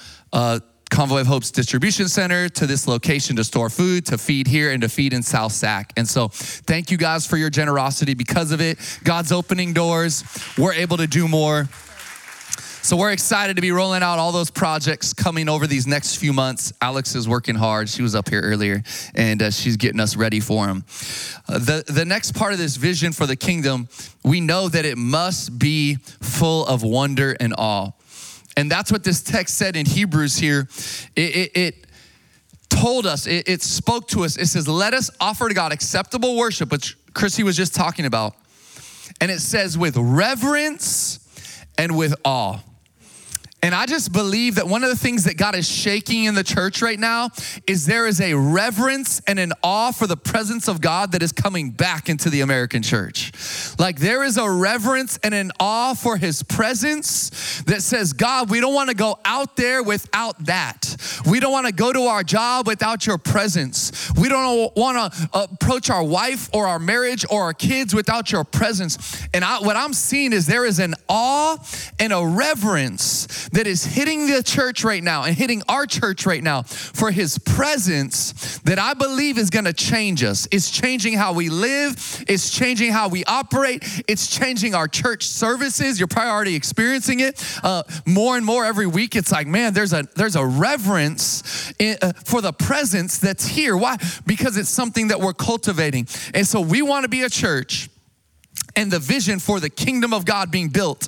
Convoy 0.89 1.21
of 1.21 1.27
Hope's 1.27 1.51
distribution 1.51 2.07
center 2.07 2.49
to 2.49 2.65
this 2.65 2.87
location 2.87 3.35
to 3.35 3.43
store 3.43 3.69
food, 3.69 4.05
to 4.07 4.17
feed 4.17 4.47
here, 4.47 4.71
and 4.71 4.81
to 4.81 4.89
feed 4.89 5.13
in 5.13 5.23
South 5.23 5.51
Sac. 5.51 5.93
And 5.95 6.07
so, 6.07 6.27
thank 6.29 6.91
you 6.91 6.97
guys 6.97 7.25
for 7.25 7.37
your 7.37 7.49
generosity. 7.49 8.13
Because 8.13 8.51
of 8.51 8.59
it, 8.59 8.77
God's 9.03 9.31
opening 9.31 9.73
doors. 9.73 10.23
We're 10.57 10.73
able 10.73 10.97
to 10.97 11.07
do 11.07 11.27
more. 11.27 11.69
So, 12.81 12.97
we're 12.97 13.11
excited 13.11 13.57
to 13.57 13.61
be 13.61 13.71
rolling 13.71 14.01
out 14.01 14.19
all 14.19 14.31
those 14.31 14.49
projects 14.49 15.13
coming 15.13 15.47
over 15.47 15.67
these 15.67 15.85
next 15.85 16.15
few 16.15 16.33
months. 16.33 16.73
Alex 16.81 17.13
is 17.13 17.29
working 17.29 17.55
hard. 17.55 17.87
She 17.87 18.01
was 18.01 18.15
up 18.15 18.29
here 18.29 18.41
earlier, 18.41 18.81
and 19.13 19.41
uh, 19.43 19.51
she's 19.51 19.77
getting 19.77 19.99
us 19.99 20.15
ready 20.15 20.39
for 20.39 20.65
them. 20.65 20.83
Uh, 21.47 21.59
the, 21.59 21.83
the 21.87 22.05
next 22.05 22.35
part 22.35 22.51
of 22.51 22.57
this 22.57 22.77
vision 22.77 23.11
for 23.11 23.27
the 23.27 23.35
kingdom, 23.35 23.89
we 24.23 24.41
know 24.41 24.69
that 24.69 24.85
it 24.85 24.97
must 24.97 25.59
be 25.59 25.95
full 25.95 26.65
of 26.65 26.81
wonder 26.81 27.35
and 27.39 27.53
awe. 27.57 27.91
And 28.59 28.69
that's 28.69 28.91
what 28.91 29.05
this 29.05 29.23
text 29.23 29.57
said 29.57 29.77
in 29.77 29.85
Hebrews 29.85 30.35
here. 30.35 30.67
It, 31.15 31.35
it, 31.35 31.57
it 31.57 31.87
told 32.67 33.05
us, 33.05 33.25
it, 33.25 33.47
it 33.47 33.61
spoke 33.61 34.09
to 34.09 34.25
us. 34.25 34.35
It 34.35 34.47
says, 34.47 34.67
Let 34.67 34.93
us 34.93 35.09
offer 35.21 35.47
to 35.47 35.53
God 35.55 35.71
acceptable 35.71 36.35
worship, 36.35 36.69
which 36.69 36.97
Chrissy 37.13 37.41
was 37.43 37.55
just 37.55 37.73
talking 37.73 38.05
about. 38.05 38.35
And 39.21 39.31
it 39.31 39.39
says, 39.39 39.77
with 39.77 39.95
reverence 39.95 41.65
and 41.77 41.97
with 41.97 42.13
awe. 42.25 42.59
And 43.61 43.75
I 43.75 43.85
just 43.85 44.13
believe 44.13 44.55
that 44.55 44.67
one 44.67 44.83
of 44.83 44.89
the 44.89 44.95
things 44.95 45.25
that 45.25 45.37
God 45.37 45.53
is 45.53 45.69
shaking 45.69 46.23
in 46.23 46.35
the 46.35 46.43
church 46.43 46.81
right 46.81 46.99
now 46.99 47.29
is 47.67 47.85
there 47.85 48.07
is 48.07 48.21
a 48.21 48.33
reverence 48.33 49.21
and 49.27 49.37
an 49.37 49.51
awe 49.61 49.91
for 49.91 50.07
the 50.07 50.15
presence 50.15 50.69
of 50.69 50.79
God 50.79 51.11
that 51.11 51.21
is 51.21 51.33
coming 51.33 51.71
back 51.71 52.07
into 52.07 52.29
the 52.29 52.39
American 52.39 52.81
church. 52.81 53.33
Like 53.77 53.99
there 53.99 54.23
is 54.23 54.37
a 54.37 54.49
reverence 54.49 55.19
and 55.23 55.33
an 55.33 55.51
awe 55.59 55.93
for 55.93 56.15
his 56.15 56.41
presence 56.41 57.61
that 57.63 57.81
says, 57.81 58.13
God, 58.13 58.49
we 58.49 58.61
don't 58.61 58.73
want 58.73 58.89
to 58.89 58.95
go 58.95 59.19
out 59.25 59.57
there 59.57 59.83
without 59.83 60.45
that. 60.45 60.95
We 61.29 61.41
don't 61.41 61.51
want 61.51 61.67
to 61.67 61.73
go 61.73 61.91
to 61.91 62.03
our 62.03 62.23
job 62.23 62.65
without 62.65 63.05
your 63.05 63.17
presence. 63.17 64.11
We 64.15 64.29
don't 64.29 64.73
want 64.77 65.13
to 65.13 65.29
approach 65.33 65.89
our 65.89 66.03
wife 66.03 66.49
or 66.53 66.67
our 66.67 66.79
marriage 66.79 67.25
or 67.29 67.43
our 67.43 67.53
kids 67.53 67.93
without 67.93 68.31
your 68.31 68.45
presence. 68.45 69.27
And 69.33 69.43
I, 69.43 69.59
what 69.59 69.75
I'm 69.75 69.93
seeing 69.93 70.31
is 70.31 70.47
there 70.47 70.65
is 70.65 70.79
an 70.79 70.95
awe 71.09 71.57
and 71.99 72.13
a 72.13 72.25
reverence 72.25 73.48
that 73.51 73.67
is 73.67 73.83
hitting 73.83 74.27
the 74.27 74.43
church 74.43 74.83
right 74.83 75.03
now 75.03 75.23
and 75.23 75.35
hitting 75.35 75.61
our 75.67 75.85
church 75.85 76.25
right 76.25 76.43
now 76.43 76.63
for 76.63 77.11
his 77.11 77.37
presence 77.37 78.59
that 78.59 78.79
I 78.79 78.93
believe 78.93 79.37
is 79.37 79.49
going 79.49 79.65
to 79.65 79.73
change 79.73 80.23
us. 80.23 80.47
It's 80.51 80.69
changing 80.69 81.13
how 81.13 81.33
we 81.33 81.49
live, 81.49 82.23
it's 82.27 82.51
changing 82.51 82.91
how 82.91 83.09
we 83.09 83.23
operate, 83.25 83.83
it's 84.07 84.27
changing 84.27 84.75
our 84.75 84.87
church 84.87 85.27
services. 85.27 85.99
You're 85.99 86.07
probably 86.07 86.31
already 86.31 86.55
experiencing 86.55 87.19
it 87.19 87.43
uh, 87.63 87.83
more 88.05 88.37
and 88.37 88.45
more 88.45 88.65
every 88.65 88.87
week. 88.87 89.15
It's 89.15 89.31
like, 89.31 89.47
man, 89.47 89.73
there's 89.73 89.93
a 89.93 90.03
there's 90.15 90.35
a 90.35 90.45
reverence 90.45 91.73
in, 91.79 91.97
uh, 92.01 92.13
for 92.25 92.41
the 92.41 92.53
presence 92.53 93.17
that's 93.17 93.45
here. 93.45 93.75
Why? 93.75 93.97
Because 94.25 94.57
it's 94.57 94.69
something 94.69 95.09
that 95.09 95.19
we're 95.19 95.33
cultivating. 95.33 96.07
And 96.33 96.45
so 96.45 96.61
we 96.61 96.81
want 96.81 97.03
to 97.03 97.09
be 97.09 97.23
a 97.23 97.29
church 97.29 97.89
and 98.75 98.91
the 98.91 98.99
vision 98.99 99.39
for 99.39 99.59
the 99.59 99.69
kingdom 99.69 100.13
of 100.13 100.25
God 100.25 100.51
being 100.51 100.69
built 100.69 101.07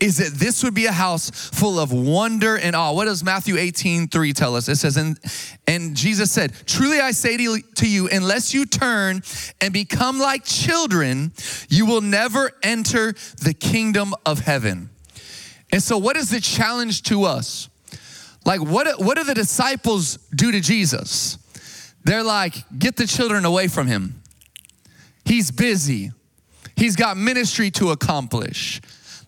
is 0.00 0.18
that 0.18 0.32
this 0.38 0.62
would 0.64 0.74
be 0.74 0.86
a 0.86 0.92
house 0.92 1.30
full 1.30 1.78
of 1.78 1.92
wonder 1.92 2.56
and 2.56 2.74
awe. 2.74 2.92
What 2.92 3.04
does 3.06 3.22
Matthew 3.22 3.56
18, 3.56 4.08
3 4.08 4.32
tell 4.32 4.56
us? 4.56 4.68
It 4.68 4.76
says, 4.76 4.96
and, 4.96 5.18
and 5.66 5.96
Jesus 5.96 6.32
said, 6.32 6.52
Truly 6.66 7.00
I 7.00 7.12
say 7.12 7.36
to 7.36 7.88
you, 7.88 8.08
unless 8.08 8.54
you 8.54 8.66
turn 8.66 9.22
and 9.60 9.72
become 9.72 10.18
like 10.18 10.44
children, 10.44 11.32
you 11.68 11.86
will 11.86 12.00
never 12.00 12.50
enter 12.62 13.12
the 13.42 13.54
kingdom 13.54 14.14
of 14.24 14.40
heaven. 14.40 14.90
And 15.72 15.82
so, 15.82 15.98
what 15.98 16.16
is 16.16 16.30
the 16.30 16.40
challenge 16.40 17.02
to 17.04 17.24
us? 17.24 17.68
Like, 18.44 18.60
what, 18.60 19.00
what 19.00 19.16
do 19.16 19.24
the 19.24 19.34
disciples 19.34 20.18
do 20.34 20.52
to 20.52 20.60
Jesus? 20.60 21.38
They're 22.04 22.22
like, 22.22 22.54
get 22.78 22.96
the 22.96 23.06
children 23.06 23.44
away 23.44 23.68
from 23.68 23.86
him. 23.86 24.22
He's 25.24 25.50
busy. 25.50 26.12
He's 26.76 26.96
got 26.96 27.16
ministry 27.16 27.70
to 27.72 27.90
accomplish. 27.90 28.80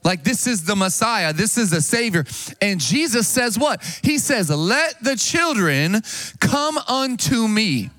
Like, 0.04 0.22
this 0.22 0.46
is 0.46 0.64
the 0.64 0.76
Messiah, 0.76 1.32
this 1.32 1.58
is 1.58 1.70
the 1.70 1.80
Savior. 1.80 2.24
And 2.60 2.78
Jesus 2.78 3.26
says, 3.26 3.58
What? 3.58 3.82
He 4.02 4.18
says, 4.18 4.50
Let 4.50 5.02
the 5.02 5.16
children 5.16 6.00
come 6.40 6.78
unto 6.78 7.48
me. 7.48 7.90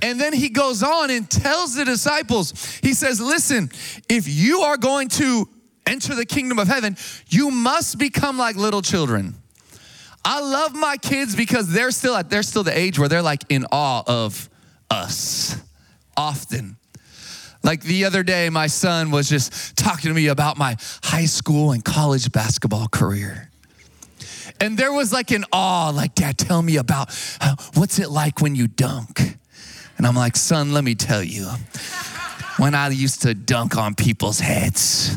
And 0.00 0.20
then 0.20 0.32
he 0.32 0.48
goes 0.48 0.82
on 0.82 1.10
and 1.10 1.28
tells 1.28 1.74
the 1.74 1.84
disciples, 1.84 2.78
He 2.82 2.94
says, 2.94 3.20
Listen, 3.20 3.70
if 4.08 4.26
you 4.28 4.60
are 4.60 4.76
going 4.76 5.08
to 5.10 5.48
enter 5.86 6.14
the 6.14 6.26
kingdom 6.26 6.58
of 6.58 6.68
heaven, 6.68 6.96
you 7.28 7.50
must 7.50 7.98
become 7.98 8.38
like 8.38 8.56
little 8.56 8.82
children. 8.82 9.34
I 10.24 10.40
love 10.40 10.74
my 10.74 10.96
kids 10.96 11.34
because 11.34 11.72
they're 11.72 11.90
still 11.90 12.14
at 12.14 12.30
they're 12.30 12.44
still 12.44 12.62
the 12.62 12.76
age 12.76 12.98
where 12.98 13.08
they're 13.08 13.22
like 13.22 13.42
in 13.48 13.66
awe 13.72 14.04
of 14.06 14.48
us 14.90 15.60
often. 16.16 16.76
Like 17.64 17.82
the 17.82 18.04
other 18.04 18.22
day, 18.22 18.50
my 18.50 18.66
son 18.66 19.10
was 19.10 19.28
just 19.28 19.76
talking 19.76 20.08
to 20.08 20.14
me 20.14 20.26
about 20.28 20.58
my 20.58 20.76
high 21.04 21.26
school 21.26 21.72
and 21.72 21.84
college 21.84 22.32
basketball 22.32 22.88
career. 22.88 23.50
And 24.60 24.76
there 24.76 24.92
was 24.92 25.12
like 25.12 25.30
an 25.30 25.44
awe, 25.52 25.90
like, 25.90 26.14
Dad, 26.14 26.38
tell 26.38 26.62
me 26.62 26.76
about 26.76 27.08
how, 27.40 27.56
what's 27.74 27.98
it 27.98 28.10
like 28.10 28.40
when 28.40 28.54
you 28.54 28.66
dunk? 28.66 29.20
And 29.98 30.06
I'm 30.06 30.14
like, 30.16 30.36
son, 30.36 30.72
let 30.72 30.84
me 30.84 30.94
tell 30.94 31.22
you, 31.22 31.48
when 32.58 32.74
I 32.74 32.88
used 32.88 33.22
to 33.22 33.34
dunk 33.34 33.76
on 33.76 33.94
people's 33.94 34.40
heads. 34.40 35.16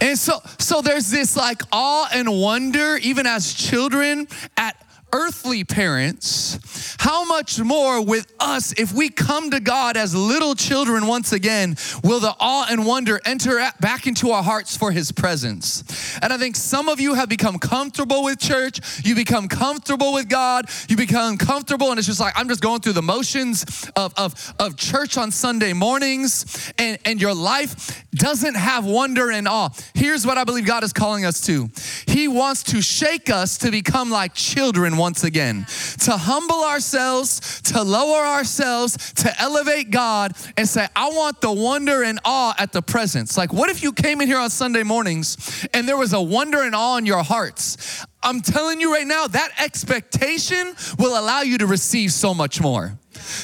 And 0.00 0.18
so, 0.18 0.40
so 0.58 0.80
there's 0.80 1.10
this 1.10 1.36
like 1.36 1.62
awe 1.72 2.08
and 2.12 2.28
wonder, 2.40 2.96
even 3.02 3.26
as 3.26 3.52
children, 3.52 4.26
at 4.56 4.76
earthly 5.12 5.64
parents, 5.64 6.96
how 7.00 7.24
much 7.24 7.58
more 7.60 8.04
with 8.04 8.32
us 8.38 8.72
if 8.78 8.92
we 8.92 9.08
come 9.08 9.50
to 9.50 9.60
God 9.60 9.96
as 9.96 10.14
little 10.14 10.54
children 10.54 11.06
once 11.06 11.32
again, 11.32 11.76
will 12.04 12.20
the 12.20 12.34
awe 12.38 12.66
and 12.70 12.86
wonder 12.86 13.20
enter 13.24 13.60
back 13.80 14.06
into 14.06 14.30
our 14.30 14.42
hearts 14.42 14.76
for 14.76 14.92
his 14.92 15.12
presence? 15.12 16.18
And 16.22 16.32
I 16.32 16.38
think 16.38 16.56
some 16.56 16.88
of 16.88 17.00
you 17.00 17.14
have 17.14 17.28
become 17.28 17.58
comfortable 17.58 18.22
with 18.24 18.38
church, 18.38 18.80
you 19.04 19.14
become 19.14 19.48
comfortable 19.48 20.12
with 20.12 20.28
God, 20.28 20.66
you 20.88 20.96
become 20.96 21.36
comfortable, 21.38 21.90
and 21.90 21.98
it's 21.98 22.06
just 22.06 22.20
like, 22.20 22.34
I'm 22.36 22.48
just 22.48 22.60
going 22.60 22.80
through 22.80 22.94
the 22.94 23.02
motions 23.02 23.90
of, 23.96 24.12
of, 24.16 24.54
of 24.58 24.76
church 24.76 25.16
on 25.16 25.30
Sunday 25.30 25.72
mornings, 25.72 26.72
and, 26.78 26.98
and 27.04 27.20
your 27.20 27.34
life 27.34 28.04
doesn't 28.12 28.56
have 28.56 28.84
wonder 28.84 29.30
and 29.30 29.48
awe. 29.48 29.70
Here's 29.94 30.26
what 30.26 30.38
I 30.38 30.44
believe 30.44 30.66
God 30.66 30.84
is 30.84 30.92
calling 30.92 31.24
us 31.24 31.40
to 31.42 31.70
He 32.06 32.28
wants 32.28 32.62
to 32.64 32.82
shake 32.82 33.30
us 33.30 33.58
to 33.58 33.70
become 33.70 34.10
like 34.10 34.34
children 34.34 34.96
once 35.00 35.24
again, 35.24 35.66
to 35.98 36.12
humble 36.12 36.62
ourselves, 36.62 37.60
to 37.62 37.82
lower 37.82 38.24
ourselves, 38.24 39.12
to 39.14 39.40
elevate 39.40 39.90
God 39.90 40.32
and 40.56 40.68
say, 40.68 40.86
I 40.94 41.08
want 41.08 41.40
the 41.40 41.50
wonder 41.50 42.04
and 42.04 42.20
awe 42.24 42.54
at 42.58 42.72
the 42.72 42.82
presence. 42.82 43.36
Like, 43.36 43.52
what 43.52 43.70
if 43.70 43.82
you 43.82 43.92
came 43.92 44.20
in 44.20 44.28
here 44.28 44.38
on 44.38 44.50
Sunday 44.50 44.82
mornings 44.82 45.66
and 45.74 45.88
there 45.88 45.96
was 45.96 46.12
a 46.12 46.20
wonder 46.20 46.62
and 46.62 46.74
awe 46.74 46.98
in 46.98 47.06
your 47.06 47.24
hearts? 47.24 48.06
I'm 48.22 48.42
telling 48.42 48.80
you 48.80 48.92
right 48.92 49.06
now, 49.06 49.26
that 49.26 49.50
expectation 49.58 50.74
will 50.98 51.18
allow 51.18 51.40
you 51.40 51.56
to 51.58 51.66
receive 51.66 52.12
so 52.12 52.34
much 52.34 52.60
more. 52.60 52.99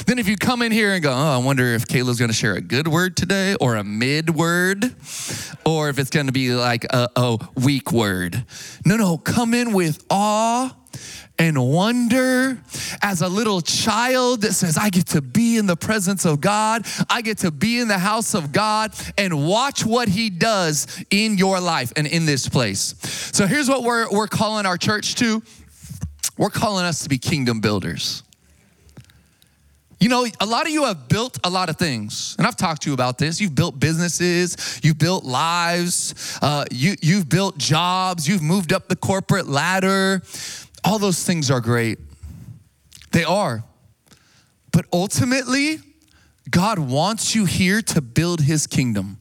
Then 0.06 0.18
if 0.18 0.28
you 0.28 0.36
come 0.36 0.62
in 0.62 0.72
here 0.72 0.92
and 0.92 1.02
go, 1.02 1.12
oh, 1.12 1.34
I 1.34 1.38
wonder 1.38 1.74
if 1.74 1.86
Caleb's 1.86 2.18
going 2.18 2.30
to 2.30 2.36
share 2.36 2.54
a 2.54 2.60
good 2.60 2.88
word 2.88 3.16
today 3.16 3.56
or 3.60 3.76
a 3.76 3.84
mid 3.84 4.30
word 4.30 4.84
or 5.64 5.88
if 5.88 5.98
it's 5.98 6.10
going 6.10 6.26
to 6.26 6.32
be 6.32 6.52
like 6.52 6.84
a, 6.84 7.08
a 7.16 7.38
weak 7.56 7.92
word. 7.92 8.44
No, 8.84 8.96
no, 8.96 9.18
come 9.18 9.54
in 9.54 9.72
with 9.72 10.04
awe 10.10 10.74
and 11.38 11.62
wonder 11.62 12.58
as 13.02 13.20
a 13.20 13.28
little 13.28 13.60
child 13.60 14.42
that 14.42 14.54
says, 14.54 14.78
I 14.78 14.90
get 14.90 15.06
to 15.08 15.20
be 15.20 15.58
in 15.58 15.66
the 15.66 15.76
presence 15.76 16.24
of 16.24 16.40
God. 16.40 16.86
I 17.10 17.22
get 17.22 17.38
to 17.38 17.50
be 17.50 17.78
in 17.78 17.88
the 17.88 17.98
house 17.98 18.34
of 18.34 18.52
God 18.52 18.94
and 19.18 19.46
watch 19.46 19.84
what 19.84 20.08
He 20.08 20.30
does 20.30 21.04
in 21.10 21.36
your 21.36 21.60
life 21.60 21.92
and 21.96 22.06
in 22.06 22.26
this 22.26 22.48
place. 22.48 22.94
So 23.32 23.46
here's 23.46 23.68
what 23.68 23.82
we're, 23.82 24.10
we're 24.10 24.28
calling 24.28 24.66
our 24.66 24.78
church 24.78 25.14
to 25.16 25.42
we're 26.38 26.50
calling 26.50 26.84
us 26.84 27.02
to 27.02 27.08
be 27.08 27.16
kingdom 27.16 27.60
builders. 27.60 28.22
You 29.98 30.10
know, 30.10 30.26
a 30.40 30.46
lot 30.46 30.66
of 30.66 30.72
you 30.72 30.84
have 30.84 31.08
built 31.08 31.38
a 31.42 31.48
lot 31.48 31.70
of 31.70 31.76
things, 31.76 32.34
and 32.36 32.46
I've 32.46 32.56
talked 32.56 32.82
to 32.82 32.90
you 32.90 32.94
about 32.94 33.16
this. 33.16 33.40
You've 33.40 33.54
built 33.54 33.80
businesses, 33.80 34.80
you've 34.82 34.98
built 34.98 35.24
lives, 35.24 36.38
uh, 36.42 36.66
you, 36.70 36.96
you've 37.00 37.30
built 37.30 37.56
jobs, 37.56 38.28
you've 38.28 38.42
moved 38.42 38.74
up 38.74 38.88
the 38.88 38.96
corporate 38.96 39.46
ladder. 39.46 40.22
All 40.84 40.98
those 40.98 41.24
things 41.24 41.50
are 41.50 41.60
great. 41.60 41.98
They 43.12 43.24
are. 43.24 43.64
But 44.70 44.84
ultimately, 44.92 45.78
God 46.50 46.78
wants 46.78 47.34
you 47.34 47.46
here 47.46 47.80
to 47.80 48.02
build 48.02 48.42
his 48.42 48.66
kingdom. 48.66 49.16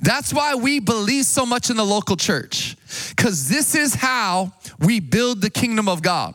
That's 0.00 0.32
why 0.32 0.54
we 0.54 0.80
believe 0.80 1.26
so 1.26 1.44
much 1.44 1.68
in 1.68 1.76
the 1.76 1.84
local 1.84 2.16
church, 2.16 2.74
because 3.10 3.50
this 3.50 3.74
is 3.74 3.94
how 3.94 4.54
we 4.78 5.00
build 5.00 5.42
the 5.42 5.50
kingdom 5.50 5.88
of 5.90 6.00
God. 6.00 6.34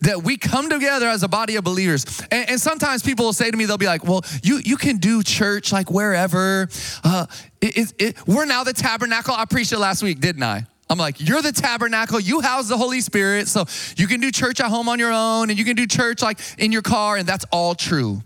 That 0.00 0.22
we 0.22 0.36
come 0.36 0.68
together 0.68 1.08
as 1.08 1.22
a 1.22 1.28
body 1.28 1.56
of 1.56 1.64
believers. 1.64 2.04
And, 2.30 2.50
and 2.50 2.60
sometimes 2.60 3.02
people 3.02 3.26
will 3.26 3.32
say 3.32 3.50
to 3.50 3.56
me, 3.56 3.66
they'll 3.66 3.78
be 3.78 3.86
like, 3.86 4.04
well, 4.04 4.22
you, 4.42 4.60
you 4.64 4.76
can 4.76 4.96
do 4.98 5.22
church 5.22 5.72
like 5.72 5.90
wherever. 5.90 6.68
Uh, 7.04 7.26
it, 7.60 7.76
it, 7.76 7.92
it, 7.98 8.26
we're 8.26 8.46
now 8.46 8.64
the 8.64 8.72
tabernacle. 8.72 9.34
I 9.34 9.44
preached 9.44 9.72
it 9.72 9.78
last 9.78 10.02
week, 10.02 10.20
didn't 10.20 10.42
I? 10.42 10.66
I'm 10.90 10.98
like, 10.98 11.20
you're 11.20 11.40
the 11.40 11.52
tabernacle, 11.52 12.18
you 12.18 12.40
house 12.40 12.68
the 12.68 12.76
Holy 12.76 13.00
Spirit, 13.00 13.46
so 13.46 13.64
you 13.96 14.08
can 14.08 14.18
do 14.20 14.32
church 14.32 14.60
at 14.60 14.66
home 14.66 14.88
on 14.88 14.98
your 14.98 15.12
own, 15.12 15.48
and 15.48 15.56
you 15.56 15.64
can 15.64 15.76
do 15.76 15.86
church 15.86 16.20
like 16.20 16.40
in 16.58 16.72
your 16.72 16.82
car, 16.82 17.16
and 17.16 17.28
that's 17.28 17.44
all 17.52 17.76
true. 17.76 18.22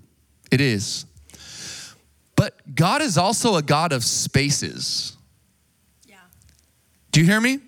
It 0.50 0.62
is. 0.62 1.04
But 2.36 2.74
God 2.74 3.02
is 3.02 3.18
also 3.18 3.56
a 3.56 3.62
God 3.62 3.92
of 3.92 4.02
spaces. 4.02 5.14
Yeah. 6.08 6.16
Do 7.12 7.20
you 7.20 7.26
hear 7.26 7.40
me? 7.40 7.58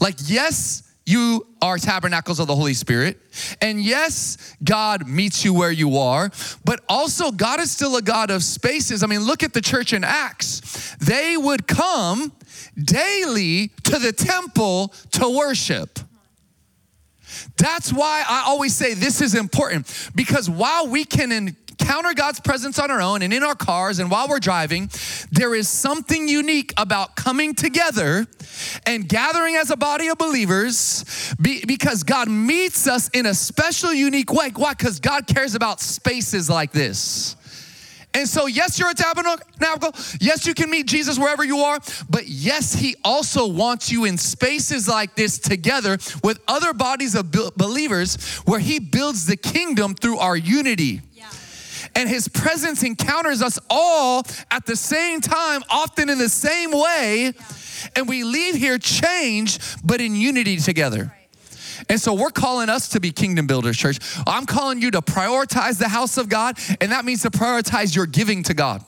Like, 0.00 0.16
yes, 0.24 0.83
you 1.06 1.46
are 1.60 1.76
tabernacles 1.76 2.40
of 2.40 2.46
the 2.46 2.54
Holy 2.54 2.74
Spirit. 2.74 3.20
And 3.60 3.80
yes, 3.80 4.56
God 4.62 5.06
meets 5.06 5.44
you 5.44 5.52
where 5.52 5.70
you 5.70 5.98
are, 5.98 6.30
but 6.64 6.80
also 6.88 7.30
God 7.30 7.60
is 7.60 7.70
still 7.70 7.96
a 7.96 8.02
God 8.02 8.30
of 8.30 8.42
spaces. 8.42 9.02
I 9.02 9.06
mean, 9.06 9.20
look 9.20 9.42
at 9.42 9.52
the 9.52 9.60
church 9.60 9.92
in 9.92 10.02
Acts. 10.02 10.96
They 11.00 11.36
would 11.36 11.66
come 11.66 12.32
daily 12.82 13.68
to 13.84 13.98
the 13.98 14.12
temple 14.12 14.94
to 15.12 15.28
worship. 15.28 15.98
That's 17.56 17.92
why 17.92 18.24
I 18.28 18.44
always 18.46 18.74
say 18.74 18.94
this 18.94 19.20
is 19.20 19.34
important 19.34 20.10
because 20.14 20.48
while 20.48 20.88
we 20.88 21.04
can 21.04 21.32
encounter 21.84 22.14
God's 22.14 22.40
presence 22.40 22.78
on 22.78 22.90
our 22.90 23.02
own 23.02 23.20
and 23.20 23.32
in 23.32 23.42
our 23.42 23.54
cars 23.54 23.98
and 23.98 24.10
while 24.10 24.26
we're 24.26 24.38
driving, 24.38 24.88
there 25.30 25.54
is 25.54 25.68
something 25.68 26.28
unique 26.28 26.72
about 26.78 27.14
coming 27.14 27.54
together 27.54 28.26
and 28.86 29.06
gathering 29.06 29.56
as 29.56 29.70
a 29.70 29.76
body 29.76 30.08
of 30.08 30.16
believers 30.16 31.04
because 31.38 32.02
God 32.02 32.28
meets 32.28 32.88
us 32.88 33.10
in 33.10 33.26
a 33.26 33.34
special, 33.34 33.92
unique 33.92 34.32
way. 34.32 34.50
Why? 34.54 34.72
Because 34.72 34.98
God 34.98 35.26
cares 35.26 35.54
about 35.54 35.80
spaces 35.80 36.48
like 36.48 36.72
this. 36.72 37.36
And 38.16 38.28
so, 38.28 38.46
yes, 38.46 38.78
you're 38.78 38.90
a 38.90 38.94
tabernacle. 38.94 39.92
Yes, 40.20 40.46
you 40.46 40.54
can 40.54 40.70
meet 40.70 40.86
Jesus 40.86 41.18
wherever 41.18 41.44
you 41.44 41.58
are. 41.58 41.80
But 42.08 42.28
yes, 42.28 42.72
He 42.72 42.94
also 43.04 43.48
wants 43.48 43.90
you 43.90 44.04
in 44.04 44.16
spaces 44.16 44.88
like 44.88 45.16
this 45.16 45.38
together 45.38 45.98
with 46.22 46.40
other 46.48 46.72
bodies 46.72 47.14
of 47.14 47.30
believers 47.32 48.38
where 48.46 48.60
He 48.60 48.78
builds 48.78 49.26
the 49.26 49.36
kingdom 49.36 49.96
through 49.96 50.18
our 50.18 50.36
unity. 50.36 51.02
Yeah. 51.12 51.28
And 51.96 52.08
His 52.08 52.28
presence 52.28 52.82
encounters 52.82 53.42
us 53.42 53.58
all 53.70 54.24
at 54.50 54.66
the 54.66 54.76
same 54.76 55.20
time, 55.20 55.62
often 55.70 56.10
in 56.10 56.18
the 56.18 56.28
same 56.28 56.72
way. 56.72 57.32
And 57.96 58.08
we 58.08 58.24
leave 58.24 58.54
here 58.54 58.78
changed, 58.78 59.62
but 59.84 60.00
in 60.00 60.16
unity 60.16 60.56
together. 60.56 61.14
And 61.88 62.00
so 62.00 62.14
we're 62.14 62.30
calling 62.30 62.68
us 62.68 62.88
to 62.90 63.00
be 63.00 63.10
kingdom 63.10 63.46
builders, 63.46 63.76
church. 63.76 63.98
I'm 64.26 64.46
calling 64.46 64.80
you 64.80 64.90
to 64.92 65.02
prioritize 65.02 65.78
the 65.78 65.88
house 65.88 66.16
of 66.16 66.28
God, 66.28 66.58
and 66.80 66.92
that 66.92 67.04
means 67.04 67.22
to 67.22 67.30
prioritize 67.30 67.94
your 67.94 68.06
giving 68.06 68.42
to 68.44 68.54
God. 68.54 68.84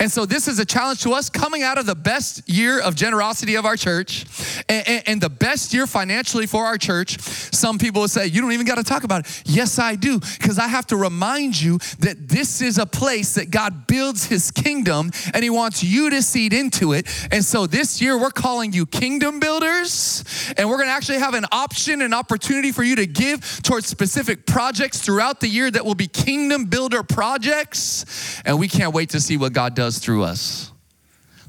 And 0.00 0.10
so 0.10 0.24
this 0.24 0.48
is 0.48 0.58
a 0.58 0.64
challenge 0.64 1.02
to 1.02 1.12
us 1.12 1.28
coming 1.28 1.62
out 1.62 1.76
of 1.76 1.84
the 1.84 1.94
best 1.94 2.48
year 2.48 2.80
of 2.80 2.94
generosity 2.94 3.56
of 3.56 3.66
our 3.66 3.76
church 3.76 4.24
and, 4.66 4.88
and, 4.88 5.02
and 5.06 5.20
the 5.20 5.28
best 5.28 5.74
year 5.74 5.86
financially 5.86 6.46
for 6.46 6.64
our 6.64 6.78
church. 6.78 7.20
Some 7.20 7.76
people 7.76 8.08
say, 8.08 8.26
You 8.26 8.40
don't 8.40 8.52
even 8.52 8.64
got 8.64 8.76
to 8.76 8.82
talk 8.82 9.04
about 9.04 9.26
it. 9.26 9.42
Yes, 9.44 9.78
I 9.78 9.96
do, 9.96 10.18
because 10.18 10.58
I 10.58 10.68
have 10.68 10.86
to 10.86 10.96
remind 10.96 11.60
you 11.60 11.76
that 11.98 12.28
this 12.28 12.62
is 12.62 12.78
a 12.78 12.86
place 12.86 13.34
that 13.34 13.50
God 13.50 13.86
builds 13.86 14.24
his 14.24 14.50
kingdom 14.50 15.10
and 15.34 15.44
he 15.44 15.50
wants 15.50 15.84
you 15.84 16.08
to 16.08 16.22
seed 16.22 16.54
into 16.54 16.94
it. 16.94 17.06
And 17.30 17.44
so 17.44 17.66
this 17.66 18.00
year 18.00 18.18
we're 18.18 18.30
calling 18.30 18.72
you 18.72 18.86
kingdom 18.86 19.38
builders, 19.38 20.24
and 20.56 20.68
we're 20.70 20.76
going 20.76 20.88
to 20.88 20.94
actually 20.94 21.18
have 21.18 21.34
an 21.34 21.44
option, 21.52 22.00
and 22.00 22.14
opportunity 22.14 22.72
for 22.72 22.82
you 22.82 22.96
to 22.96 23.06
give 23.06 23.62
towards 23.62 23.86
specific 23.86 24.46
projects 24.46 25.00
throughout 25.02 25.40
the 25.40 25.48
year 25.48 25.70
that 25.70 25.84
will 25.84 25.94
be 25.94 26.06
kingdom 26.06 26.64
builder 26.64 27.02
projects. 27.02 28.40
And 28.46 28.58
we 28.58 28.66
can't 28.66 28.94
wait 28.94 29.10
to 29.10 29.20
see 29.20 29.36
what 29.36 29.52
God 29.52 29.74
does 29.74 29.89
through 29.98 30.24
us. 30.24 30.72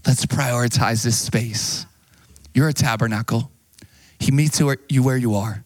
Let's 0.05 0.25
prioritize 0.25 1.03
this 1.03 1.17
space. 1.17 1.85
You're 2.53 2.69
a 2.69 2.73
tabernacle. 2.73 3.51
He 4.19 4.31
meets 4.31 4.59
you 4.59 5.03
where 5.03 5.17
you 5.17 5.35
are, 5.35 5.63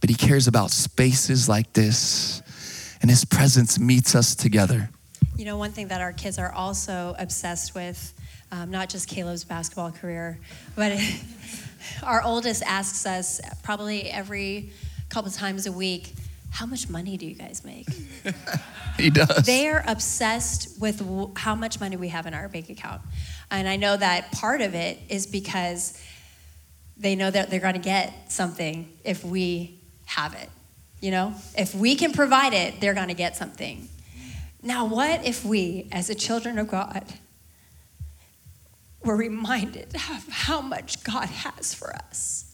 but 0.00 0.10
He 0.10 0.16
cares 0.16 0.46
about 0.46 0.70
spaces 0.70 1.48
like 1.48 1.72
this, 1.72 2.42
and 3.00 3.10
His 3.10 3.24
presence 3.24 3.78
meets 3.78 4.14
us 4.14 4.34
together. 4.34 4.90
You 5.36 5.44
know, 5.44 5.56
one 5.56 5.70
thing 5.70 5.88
that 5.88 6.00
our 6.00 6.12
kids 6.12 6.38
are 6.38 6.52
also 6.52 7.14
obsessed 7.18 7.74
with, 7.74 8.12
um, 8.50 8.70
not 8.70 8.88
just 8.88 9.08
Caleb's 9.08 9.44
basketball 9.44 9.92
career, 9.92 10.38
but 10.74 10.98
our 12.02 12.22
oldest 12.22 12.62
asks 12.64 13.06
us 13.06 13.40
probably 13.62 14.10
every 14.10 14.70
couple 15.08 15.30
times 15.30 15.66
a 15.66 15.72
week, 15.72 16.12
how 16.50 16.66
much 16.66 16.88
money 16.88 17.16
do 17.16 17.26
you 17.26 17.34
guys 17.34 17.64
make? 17.64 17.86
he 18.96 19.10
does. 19.10 19.44
They 19.44 19.68
are 19.68 19.84
obsessed 19.86 20.80
with 20.80 20.98
w- 20.98 21.32
how 21.36 21.54
much 21.54 21.80
money 21.80 21.96
we 21.96 22.08
have 22.08 22.26
in 22.26 22.34
our 22.34 22.48
bank 22.48 22.70
account. 22.70 23.02
And 23.50 23.68
I 23.68 23.76
know 23.76 23.96
that 23.96 24.32
part 24.32 24.60
of 24.60 24.74
it 24.74 24.98
is 25.08 25.26
because 25.26 26.00
they 26.96 27.14
know 27.14 27.30
that 27.30 27.50
they're 27.50 27.60
going 27.60 27.74
to 27.74 27.80
get 27.80 28.32
something 28.32 28.90
if 29.04 29.24
we 29.24 29.78
have 30.06 30.34
it. 30.34 30.48
You 31.00 31.12
know, 31.12 31.34
if 31.56 31.74
we 31.74 31.94
can 31.94 32.12
provide 32.12 32.54
it, 32.54 32.80
they're 32.80 32.94
going 32.94 33.08
to 33.08 33.14
get 33.14 33.36
something. 33.36 33.88
Now, 34.62 34.86
what 34.86 35.24
if 35.24 35.44
we, 35.44 35.88
as 35.92 36.08
the 36.08 36.16
children 36.16 36.58
of 36.58 36.68
God, 36.68 37.04
were 39.04 39.16
reminded 39.16 39.94
of 39.94 40.26
how 40.28 40.60
much 40.60 41.04
God 41.04 41.28
has 41.28 41.72
for 41.72 41.94
us? 41.94 42.47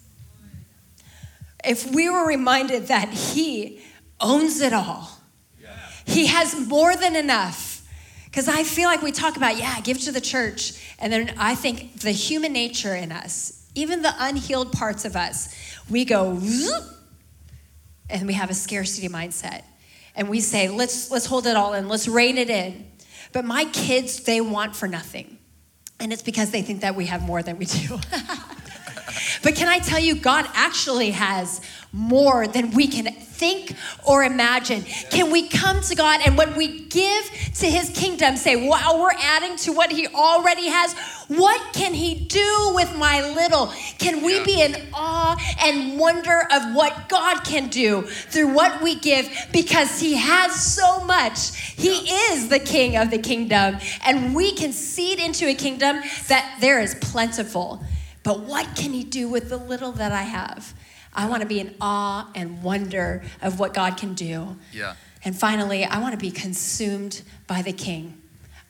If 1.66 1.92
we 1.92 2.09
were 2.09 2.27
reminded 2.27 2.88
that 2.88 3.11
He 3.11 3.81
owns 4.20 4.61
it 4.61 4.72
all, 4.72 5.11
He 6.07 6.27
has 6.27 6.68
more 6.68 6.96
than 6.96 7.16
enough. 7.16 7.72
Because 8.27 8.48
I 8.48 8.64
feel 8.64 8.88
like 8.88 9.00
we 9.00 9.12
talk 9.12 9.37
about, 9.37 9.57
yeah, 9.59 9.81
give 9.81 10.00
to 10.00 10.12
the 10.12 10.20
church. 10.20 10.72
And 10.98 11.12
then 11.12 11.35
I 11.38 11.55
think 11.55 12.00
the 12.00 12.11
human 12.11 12.53
nature 12.53 12.96
in 12.96 13.12
us, 13.12 13.70
even 13.77 14.03
the 14.03 14.12
unhealed 14.18 14.72
parts 14.72 15.05
of 15.05 15.14
us, 15.14 15.55
we 15.88 16.05
go, 16.05 16.40
and 18.11 18.27
we 18.27 18.33
have 18.33 18.50
a 18.50 18.55
scarcity 18.55 19.09
mindset. 19.09 19.62
And 20.16 20.29
we 20.29 20.40
say, 20.40 20.68
let's, 20.68 21.11
let's 21.11 21.27
hold 21.27 21.46
it 21.46 21.57
all 21.57 21.74
in, 21.74 21.88
let's 21.88 22.09
rein 22.09 22.38
it 22.38 22.50
in. 22.50 22.90
But 23.33 23.44
my 23.44 23.66
kids, 23.66 24.20
they 24.24 24.40
want 24.40 24.77
for 24.77 24.88
nothing. 24.88 25.38
And 26.00 26.12
it's 26.12 26.22
because 26.22 26.50
they 26.50 26.62
think 26.62 26.81
that 26.81 26.94
we 26.94 27.07
have 27.07 27.22
more 27.22 27.42
than 27.42 27.59
we 27.59 27.66
do. 27.66 27.98
But 29.42 29.55
can 29.55 29.68
I 29.68 29.79
tell 29.79 30.00
you, 30.00 30.14
God 30.14 30.46
actually 30.55 31.11
has 31.11 31.61
more 31.92 32.48
than 32.48 32.72
we 32.72 32.88
can 32.88 33.07
think 33.12 33.72
or 34.05 34.24
imagine. 34.24 34.83
Can 35.11 35.31
we 35.31 35.48
come 35.48 35.81
to 35.83 35.94
God 35.94 36.20
and 36.24 36.37
when 36.37 36.57
we 36.57 36.87
give 36.87 37.24
to 37.55 37.66
his 37.66 37.90
kingdom, 37.90 38.37
say, 38.37 38.68
wow, 38.68 38.98
we're 39.00 39.12
adding 39.12 39.57
to 39.59 39.72
what 39.72 39.92
he 39.92 40.09
already 40.09 40.68
has? 40.68 40.92
What 41.29 41.72
can 41.72 41.94
he 41.94 42.14
do 42.27 42.72
with 42.74 42.96
my 42.96 43.22
little? 43.35 43.72
Can 43.98 44.22
we 44.22 44.42
be 44.44 44.61
in 44.61 44.77
awe 44.92 45.37
and 45.61 45.98
wonder 45.98 46.46
of 46.53 46.74
what 46.74 47.09
God 47.09 47.44
can 47.44 47.68
do 47.68 48.03
through 48.03 48.53
what 48.53 48.83
we 48.83 48.96
give 48.96 49.29
because 49.53 50.00
he 50.00 50.14
has 50.16 50.55
so 50.55 51.05
much? 51.05 51.57
He 51.57 52.11
is 52.11 52.48
the 52.48 52.59
king 52.59 52.96
of 52.96 53.11
the 53.11 53.18
kingdom, 53.18 53.79
and 54.05 54.35
we 54.35 54.53
can 54.53 54.72
seed 54.72 55.18
into 55.18 55.48
a 55.48 55.55
kingdom 55.55 56.00
that 56.29 56.59
there 56.61 56.81
is 56.81 56.94
plentiful. 56.96 57.83
But 58.24 58.40
what 58.40 58.74
can 58.74 58.92
He 58.92 59.04
do 59.04 59.28
with 59.28 59.48
the 59.48 59.56
little 59.56 59.92
that 59.92 60.10
I 60.10 60.22
have? 60.22 60.74
I 61.14 61.28
want 61.28 61.42
to 61.42 61.48
be 61.48 61.60
in 61.60 61.74
awe 61.80 62.28
and 62.34 62.62
wonder 62.62 63.22
of 63.40 63.60
what 63.60 63.72
God 63.72 63.96
can 63.96 64.14
do. 64.14 64.56
Yeah. 64.72 64.96
And 65.24 65.38
finally, 65.38 65.84
I 65.84 66.00
want 66.00 66.12
to 66.12 66.18
be 66.18 66.32
consumed 66.32 67.22
by 67.46 67.62
the 67.62 67.72
King. 67.72 68.20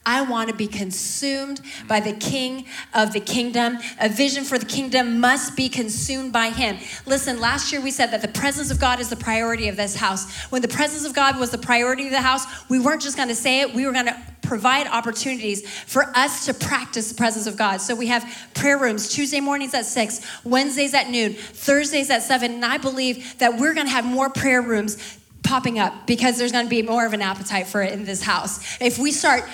I 0.06 0.22
want 0.22 0.50
to 0.50 0.54
be 0.54 0.66
consumed 0.66 1.62
mm. 1.62 1.88
by 1.88 2.00
the 2.00 2.12
King 2.12 2.66
of 2.92 3.12
the 3.12 3.20
kingdom. 3.20 3.78
A 3.98 4.08
vision 4.08 4.44
for 4.44 4.58
the 4.58 4.66
kingdom 4.66 5.18
must 5.18 5.56
be 5.56 5.68
consumed 5.68 6.32
by 6.32 6.50
Him. 6.50 6.76
Listen, 7.06 7.40
last 7.40 7.72
year 7.72 7.80
we 7.80 7.90
said 7.90 8.08
that 8.08 8.20
the 8.20 8.28
presence 8.28 8.70
of 8.70 8.78
God 8.78 9.00
is 9.00 9.08
the 9.08 9.16
priority 9.16 9.68
of 9.68 9.76
this 9.76 9.96
house. 9.96 10.44
When 10.50 10.62
the 10.62 10.68
presence 10.68 11.06
of 11.06 11.14
God 11.14 11.38
was 11.40 11.50
the 11.50 11.58
priority 11.58 12.04
of 12.04 12.12
the 12.12 12.20
house, 12.20 12.44
we 12.68 12.78
weren't 12.78 13.02
just 13.02 13.16
going 13.16 13.30
to 13.30 13.34
say 13.34 13.62
it, 13.62 13.74
we 13.74 13.86
were 13.86 13.92
going 13.92 14.06
to 14.06 14.22
provide 14.44 14.86
opportunities 14.86 15.68
for 15.68 16.04
us 16.16 16.46
to 16.46 16.54
practice 16.54 17.08
the 17.08 17.14
presence 17.14 17.46
of 17.46 17.56
God. 17.56 17.80
So 17.80 17.94
we 17.94 18.06
have 18.08 18.24
prayer 18.54 18.78
rooms 18.78 19.08
Tuesday 19.08 19.40
mornings 19.40 19.74
at 19.74 19.86
6, 19.86 20.20
Wednesdays 20.44 20.94
at 20.94 21.10
noon, 21.10 21.34
Thursdays 21.34 22.10
at 22.10 22.22
7. 22.22 22.52
And 22.52 22.64
I 22.64 22.78
believe 22.78 23.38
that 23.38 23.58
we're 23.58 23.74
going 23.74 23.86
to 23.86 23.92
have 23.92 24.04
more 24.04 24.30
prayer 24.30 24.62
rooms 24.62 25.18
popping 25.44 25.78
up 25.78 26.06
because 26.06 26.38
there's 26.38 26.52
going 26.52 26.64
to 26.64 26.70
be 26.70 26.82
more 26.82 27.06
of 27.06 27.12
an 27.12 27.22
appetite 27.22 27.66
for 27.66 27.82
it 27.82 27.92
in 27.92 28.04
this 28.04 28.22
house. 28.22 28.80
If 28.80 28.98
we 28.98 29.12
start 29.12 29.44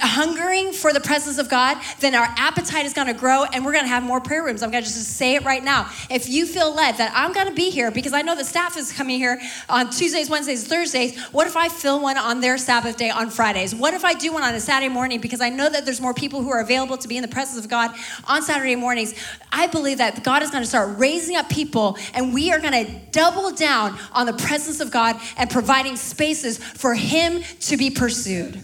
hungering 0.00 0.72
for 0.72 0.92
the 0.92 1.00
presence 1.00 1.38
of 1.38 1.50
God, 1.50 1.76
then 2.00 2.14
our 2.14 2.26
appetite 2.36 2.86
is 2.86 2.94
going 2.94 3.06
to 3.06 3.14
grow 3.14 3.44
and 3.44 3.64
we're 3.64 3.72
going 3.72 3.84
to 3.84 3.88
have 3.90 4.02
more 4.02 4.20
prayer 4.20 4.42
rooms. 4.42 4.62
I'm 4.62 4.70
going 4.70 4.82
to 4.82 4.88
just 4.88 5.16
say 5.16 5.34
it 5.34 5.44
right 5.44 5.62
now. 5.62 5.90
If 6.10 6.28
you 6.28 6.46
feel 6.46 6.74
led 6.74 6.96
that 6.96 7.12
I'm 7.14 7.32
going 7.32 7.46
to 7.46 7.54
be 7.54 7.70
here 7.70 7.90
because 7.90 8.14
I 8.14 8.22
know 8.22 8.34
the 8.34 8.44
staff 8.44 8.76
is 8.76 8.90
coming 8.90 9.18
here 9.18 9.40
on 9.68 9.90
Tuesdays, 9.90 10.30
Wednesdays, 10.30 10.66
Thursdays, 10.66 11.20
what 11.26 11.46
if 11.46 11.56
I 11.56 11.68
fill 11.68 12.00
one 12.00 12.16
on 12.16 12.40
their 12.40 12.56
Sabbath 12.56 12.96
day 12.96 13.10
on 13.10 13.28
Fridays? 13.28 13.74
What 13.74 13.92
if 13.92 14.04
I 14.04 14.14
do 14.14 14.32
one 14.32 14.42
on 14.42 14.54
a 14.54 14.60
Saturday 14.60 14.92
morning 14.92 15.20
because 15.20 15.42
I 15.42 15.50
know 15.50 15.68
that 15.68 15.84
there's 15.84 16.00
more 16.00 16.14
people 16.14 16.42
who 16.42 16.50
are 16.50 16.60
available 16.60 16.96
to 16.96 17.06
be 17.06 17.16
in 17.16 17.22
the 17.22 17.28
presence 17.28 17.62
of 17.62 17.70
God 17.70 17.94
on 18.26 18.42
Saturday 18.42 18.76
mornings? 18.76 19.14
I 19.52 19.66
believe 19.66 19.98
that 19.98 20.24
God 20.24 20.42
is 20.42 20.50
going 20.50 20.62
to 20.62 20.68
start 20.68 20.98
raising 20.98 21.36
up 21.36 21.50
people 21.50 21.98
and 22.14 22.32
we 22.32 22.50
are 22.50 22.58
going 22.58 22.86
to 22.86 22.92
double 23.10 23.52
down 23.52 23.98
on 24.12 24.26
the 24.26 24.32
presence 24.32 24.80
of 24.80 24.90
God 24.90 25.20
and 25.36 25.50
providing 25.50 25.96
spaces 25.96 26.58
for 26.58 26.94
Him 26.94 27.42
to 27.60 27.76
be 27.76 27.90
pursued. 27.90 28.62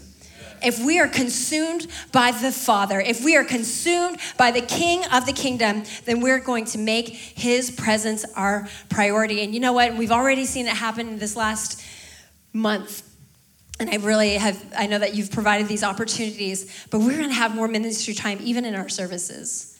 If 0.63 0.83
we 0.83 0.99
are 0.99 1.07
consumed 1.07 1.87
by 2.11 2.31
the 2.31 2.51
Father, 2.51 2.99
if 2.99 3.23
we 3.23 3.35
are 3.35 3.43
consumed 3.43 4.19
by 4.37 4.51
the 4.51 4.61
King 4.61 5.03
of 5.11 5.25
the 5.25 5.33
kingdom, 5.33 5.83
then 6.05 6.21
we're 6.21 6.39
going 6.39 6.65
to 6.65 6.77
make 6.77 7.09
His 7.09 7.71
presence 7.71 8.25
our 8.35 8.67
priority. 8.89 9.41
And 9.41 9.53
you 9.53 9.59
know 9.59 9.73
what? 9.73 9.95
We've 9.95 10.11
already 10.11 10.45
seen 10.45 10.67
it 10.67 10.73
happen 10.73 11.07
in 11.07 11.17
this 11.17 11.35
last 11.35 11.83
month. 12.53 13.07
And 13.79 13.89
I 13.89 13.95
really 13.95 14.35
have, 14.35 14.63
I 14.77 14.85
know 14.85 14.99
that 14.99 15.15
you've 15.15 15.31
provided 15.31 15.67
these 15.67 15.83
opportunities, 15.83 16.85
but 16.91 16.99
we're 16.99 17.17
going 17.17 17.29
to 17.29 17.33
have 17.33 17.55
more 17.55 17.67
ministry 17.67 18.13
time 18.13 18.37
even 18.41 18.63
in 18.63 18.75
our 18.75 18.89
services. 18.89 19.79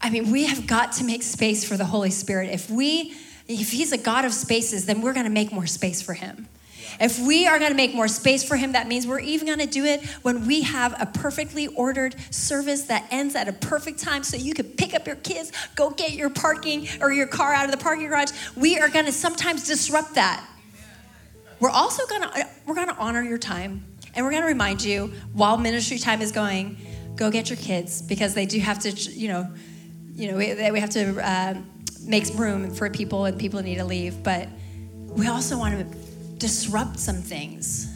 I 0.00 0.10
mean, 0.10 0.32
we 0.32 0.46
have 0.46 0.66
got 0.66 0.92
to 0.92 1.04
make 1.04 1.22
space 1.22 1.64
for 1.64 1.76
the 1.76 1.84
Holy 1.84 2.10
Spirit. 2.10 2.50
If 2.50 2.68
we 2.70 3.14
if 3.50 3.72
he's 3.72 3.92
a 3.92 3.98
God 3.98 4.24
of 4.24 4.32
spaces, 4.32 4.86
then 4.86 5.02
we're 5.02 5.12
going 5.12 5.26
to 5.26 5.30
make 5.30 5.50
more 5.52 5.66
space 5.66 6.00
for 6.00 6.14
him. 6.14 6.48
If 7.00 7.18
we 7.18 7.46
are 7.46 7.58
going 7.58 7.70
to 7.70 7.76
make 7.76 7.94
more 7.94 8.08
space 8.08 8.44
for 8.44 8.56
him, 8.56 8.72
that 8.72 8.86
means 8.86 9.06
we're 9.06 9.20
even 9.20 9.46
going 9.46 9.58
to 9.60 9.66
do 9.66 9.84
it 9.84 10.04
when 10.22 10.46
we 10.46 10.62
have 10.62 11.00
a 11.00 11.06
perfectly 11.06 11.66
ordered 11.68 12.14
service 12.32 12.82
that 12.82 13.06
ends 13.10 13.34
at 13.34 13.48
a 13.48 13.52
perfect 13.52 13.98
time 14.00 14.22
so 14.22 14.36
you 14.36 14.54
can 14.54 14.66
pick 14.66 14.94
up 14.94 15.06
your 15.06 15.16
kids, 15.16 15.52
go 15.76 15.90
get 15.90 16.12
your 16.12 16.30
parking 16.30 16.88
or 17.00 17.12
your 17.12 17.26
car 17.26 17.52
out 17.52 17.64
of 17.64 17.70
the 17.70 17.76
parking 17.76 18.08
garage. 18.08 18.30
We 18.56 18.78
are 18.78 18.88
going 18.88 19.06
to 19.06 19.12
sometimes 19.12 19.66
disrupt 19.66 20.14
that. 20.14 20.44
We're 21.58 21.70
also 21.70 22.06
going 22.06 22.22
to 22.22 22.48
we're 22.66 22.74
going 22.74 22.88
to 22.88 22.96
honor 22.96 23.22
your 23.22 23.38
time 23.38 23.84
and 24.14 24.24
we're 24.24 24.32
going 24.32 24.42
to 24.42 24.48
remind 24.48 24.82
you 24.82 25.12
while 25.32 25.58
ministry 25.58 25.98
time 25.98 26.20
is 26.20 26.32
going, 26.32 26.76
go 27.16 27.30
get 27.30 27.50
your 27.50 27.58
kids 27.58 28.02
because 28.02 28.34
they 28.34 28.46
do 28.46 28.58
have 28.58 28.78
to, 28.80 28.90
you 28.90 29.28
know, 29.28 29.48
you 30.14 30.30
know, 30.30 30.36
we, 30.36 30.70
we 30.70 30.80
have 30.80 30.90
to 30.90 31.20
uh, 31.26 31.54
makes 32.06 32.30
room 32.32 32.70
for 32.74 32.88
people 32.90 33.24
and 33.24 33.38
people 33.38 33.62
need 33.62 33.76
to 33.76 33.84
leave, 33.84 34.22
but 34.22 34.48
we 35.08 35.28
also 35.28 35.58
want 35.58 35.78
to 35.78 35.98
disrupt 36.38 36.98
some 36.98 37.16
things. 37.16 37.88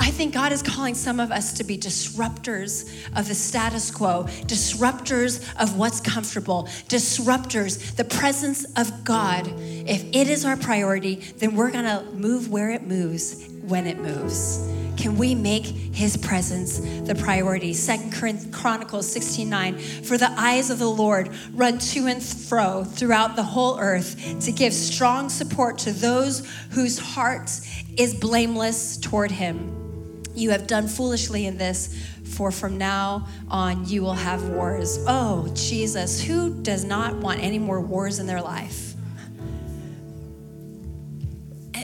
I 0.00 0.10
think 0.10 0.32
God 0.32 0.52
is 0.52 0.62
calling 0.62 0.94
some 0.94 1.18
of 1.18 1.32
us 1.32 1.54
to 1.54 1.64
be 1.64 1.76
disruptors 1.76 2.88
of 3.16 3.26
the 3.26 3.34
status 3.34 3.90
quo, 3.90 4.24
disruptors 4.46 5.44
of 5.60 5.76
what's 5.76 6.00
comfortable, 6.00 6.64
disruptors, 6.88 7.96
the 7.96 8.04
presence 8.04 8.64
of 8.76 9.04
God. 9.04 9.48
If 9.58 10.04
it 10.14 10.28
is 10.28 10.44
our 10.44 10.56
priority, 10.56 11.16
then 11.38 11.56
we're 11.56 11.72
going 11.72 11.84
to 11.84 12.04
move 12.12 12.48
where 12.48 12.70
it 12.70 12.82
moves 12.82 13.48
when 13.62 13.86
it 13.86 13.98
moves. 13.98 14.58
Can 14.98 15.16
we 15.16 15.32
make 15.32 15.64
his 15.64 16.16
presence 16.16 16.80
the 17.06 17.14
priority? 17.14 17.72
Second 17.72 18.12
Chronicles 18.52 19.10
16 19.10 19.48
9. 19.48 19.78
For 19.78 20.18
the 20.18 20.30
eyes 20.36 20.70
of 20.70 20.80
the 20.80 20.90
Lord 20.90 21.30
run 21.54 21.78
to 21.78 22.06
and 22.08 22.20
fro 22.22 22.82
throughout 22.82 23.36
the 23.36 23.44
whole 23.44 23.78
earth 23.78 24.40
to 24.40 24.50
give 24.50 24.74
strong 24.74 25.28
support 25.28 25.78
to 25.78 25.92
those 25.92 26.46
whose 26.70 26.98
heart 26.98 27.48
is 27.96 28.12
blameless 28.12 28.96
toward 28.96 29.30
him. 29.30 30.24
You 30.34 30.50
have 30.50 30.66
done 30.66 30.88
foolishly 30.88 31.46
in 31.46 31.58
this, 31.58 31.96
for 32.24 32.50
from 32.50 32.76
now 32.76 33.28
on 33.48 33.88
you 33.88 34.02
will 34.02 34.14
have 34.14 34.48
wars. 34.48 34.98
Oh, 35.06 35.48
Jesus, 35.54 36.20
who 36.20 36.52
does 36.62 36.84
not 36.84 37.14
want 37.16 37.40
any 37.40 37.58
more 37.58 37.80
wars 37.80 38.18
in 38.18 38.26
their 38.26 38.42
life? 38.42 38.84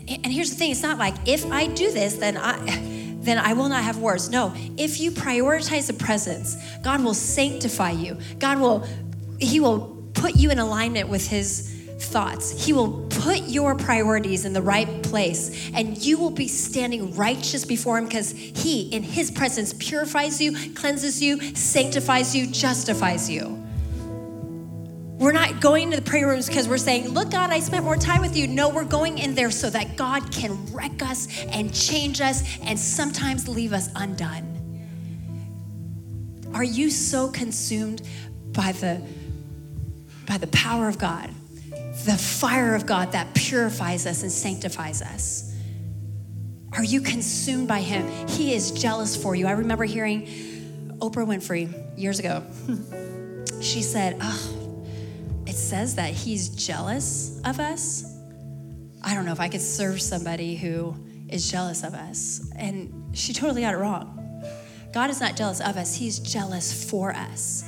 and 0.07 0.27
here's 0.27 0.51
the 0.51 0.57
thing 0.57 0.71
it's 0.71 0.83
not 0.83 0.99
like 0.99 1.15
if 1.27 1.47
I 1.51 1.67
do 1.67 1.91
this, 1.91 2.17
then 2.17 2.37
I. 2.37 2.91
Then 3.25 3.39
I 3.39 3.55
will 3.55 3.69
not 3.69 3.83
have 3.83 3.99
wars. 3.99 4.29
No, 4.29 4.53
if 4.77 5.01
you 5.01 5.11
prioritize 5.11 5.87
the 5.87 5.95
presence, 5.95 6.57
God 6.83 7.03
will 7.03 7.15
sanctify 7.15 7.93
you. 7.93 8.19
God 8.39 8.61
will, 8.61 8.87
He 9.39 9.61
will 9.61 10.05
put 10.15 10.37
you 10.37 10.51
in 10.51 10.59
alignment 10.59 11.09
with 11.09 11.27
His 11.27 11.71
thoughts. 11.99 12.65
He 12.65 12.73
will 12.73 13.07
put 13.09 13.49
your 13.49 13.75
priorities 13.75 14.45
in 14.45 14.53
the 14.53 14.63
right 14.63 15.03
place, 15.03 15.71
and 15.75 15.97
you 15.97 16.19
will 16.19 16.31
be 16.31 16.49
standing 16.49 17.15
righteous 17.17 17.65
before 17.65 17.99
Him 17.99 18.05
because 18.05 18.31
He, 18.31 18.83
in 18.83 19.03
His 19.03 19.31
presence, 19.31 19.73
purifies 19.73 20.41
you, 20.41 20.75
cleanses 20.75 21.23
you, 21.23 21.41
sanctifies 21.55 22.37
you, 22.37 22.47
justifies 22.47 23.31
you. 23.31 23.64
We're 25.19 25.33
not 25.33 25.61
going 25.61 25.91
to 25.91 25.97
the 25.97 26.03
prayer 26.03 26.27
rooms 26.27 26.47
because 26.49 26.67
we're 26.69 26.77
saying, 26.77 27.09
Look, 27.09 27.31
God, 27.31 27.51
I 27.51 27.61
spent 27.61 27.85
more 27.85 27.97
time 27.97 28.21
with 28.21 28.37
you. 28.37 28.49
No, 28.49 28.69
we're 28.69 28.85
going 28.85 29.19
in 29.19 29.35
there 29.35 29.51
so 29.51 29.71
that 29.71 29.97
God 29.97 30.33
can 30.33 30.73
wreck 30.73 31.03
us 31.03 31.29
and 31.45 31.73
change 31.73 32.21
us 32.21 32.43
and 32.63 32.79
sometimes 32.79 33.47
leave 33.47 33.73
us 33.73 33.89
undone. 33.95 34.51
Are 36.53 36.65
you 36.65 36.91
so 36.91 37.29
consumed 37.29 38.03
by 38.53 38.73
the, 38.73 39.03
by 40.27 40.39
the 40.39 40.47
power 40.49 40.89
of 40.89 40.99
God, 40.99 41.31
the 42.05 42.17
fire 42.17 42.75
of 42.75 42.87
God 42.87 43.13
that 43.13 43.35
purifies 43.35 44.07
us 44.07 44.23
and 44.23 44.33
sanctifies 44.33 45.01
us? 45.01 45.55
Are 46.73 46.85
you 46.85 47.01
consumed 47.01 47.69
by 47.69 47.81
Him? 47.81 48.29
He 48.29 48.53
is 48.55 48.73
jealous 48.73 49.17
for 49.17 49.37
you. 49.37 49.47
I 49.47 49.53
remember 49.53 49.85
hearing 49.85 50.27
Oprah 50.99 51.27
Winfrey 51.27 51.99
years 51.99 52.19
ago. 52.19 52.45
she 53.61 53.83
said, 53.83 54.17
Oh, 54.21 54.54
it 55.55 55.59
says 55.59 55.95
that 55.95 56.11
he's 56.11 56.49
jealous 56.49 57.41
of 57.45 57.61
us. 57.61 58.19
I 59.05 59.15
don't 59.15 59.25
know 59.25 59.31
if 59.31 59.39
I 59.39 59.49
could 59.49 59.61
serve 59.61 60.03
somebody 60.03 60.57
who 60.57 60.97
is 61.29 61.49
jealous 61.49 61.85
of 61.85 61.95
us. 61.95 62.51
And 62.57 63.17
she 63.17 63.33
totally 63.33 63.61
got 63.61 63.73
it 63.73 63.77
wrong. 63.77 64.43
God 64.93 65.11
is 65.11 65.21
not 65.21 65.37
jealous 65.37 65.61
of 65.61 65.77
us, 65.77 65.95
he's 65.95 66.19
jealous 66.19 66.91
for 66.91 67.13
us. 67.13 67.63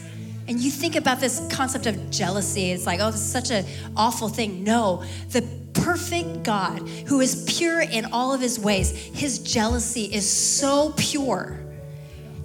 And 0.49 0.59
you 0.59 0.72
think 0.72 0.96
about 0.96 1.20
this 1.20 1.46
concept 1.49 1.87
of 1.87 2.11
jealousy, 2.11 2.72
it's 2.72 2.87
like, 2.87 2.99
oh, 2.99 3.12
this 3.12 3.20
is 3.20 3.31
such 3.31 3.53
an 3.53 3.64
awful 3.96 4.29
thing. 4.29 4.64
No, 4.64 5.05
the 5.31 5.42
perfect 5.72 6.42
God 6.42 6.81
who 7.07 7.20
is 7.20 7.44
pure 7.46 7.83
in 7.83 8.07
all 8.07 8.35
of 8.35 8.40
his 8.40 8.59
ways, 8.59 8.90
his 8.90 9.38
jealousy 9.38 10.12
is 10.12 10.29
so 10.29 10.92
pure, 10.96 11.61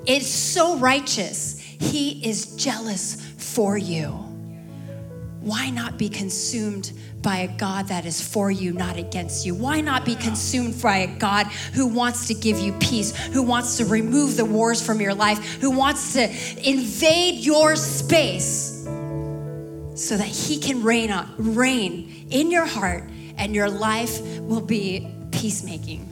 it's 0.05 0.27
so 0.27 0.77
righteous. 0.77 1.59
He 1.59 2.23
is 2.29 2.55
jealous 2.57 3.15
for 3.39 3.75
you 3.75 4.30
why 5.41 5.71
not 5.71 5.97
be 5.97 6.07
consumed 6.07 6.91
by 7.21 7.37
a 7.37 7.57
God 7.57 7.87
that 7.87 8.05
is 8.05 8.21
for 8.21 8.51
you, 8.51 8.73
not 8.73 8.97
against 8.97 9.45
you? 9.45 9.55
Why 9.55 9.81
not 9.81 10.05
be 10.05 10.15
consumed 10.15 10.79
by 10.81 10.97
a 10.97 11.17
God 11.17 11.47
who 11.73 11.87
wants 11.87 12.27
to 12.27 12.35
give 12.35 12.59
you 12.59 12.73
peace, 12.73 13.15
who 13.27 13.41
wants 13.41 13.77
to 13.77 13.85
remove 13.85 14.37
the 14.37 14.45
wars 14.45 14.85
from 14.85 15.01
your 15.01 15.15
life, 15.15 15.59
who 15.59 15.71
wants 15.71 16.13
to 16.13 16.29
invade 16.67 17.43
your 17.43 17.75
space 17.75 18.83
so 19.95 20.17
that 20.17 20.27
he 20.27 20.59
can 20.59 20.83
reign 20.83 21.11
on, 21.11 21.33
reign 21.37 22.27
in 22.29 22.51
your 22.51 22.65
heart 22.65 23.09
and 23.37 23.55
your 23.55 23.69
life 23.69 24.21
will 24.41 24.61
be 24.61 25.07
peacemaking. 25.31 26.10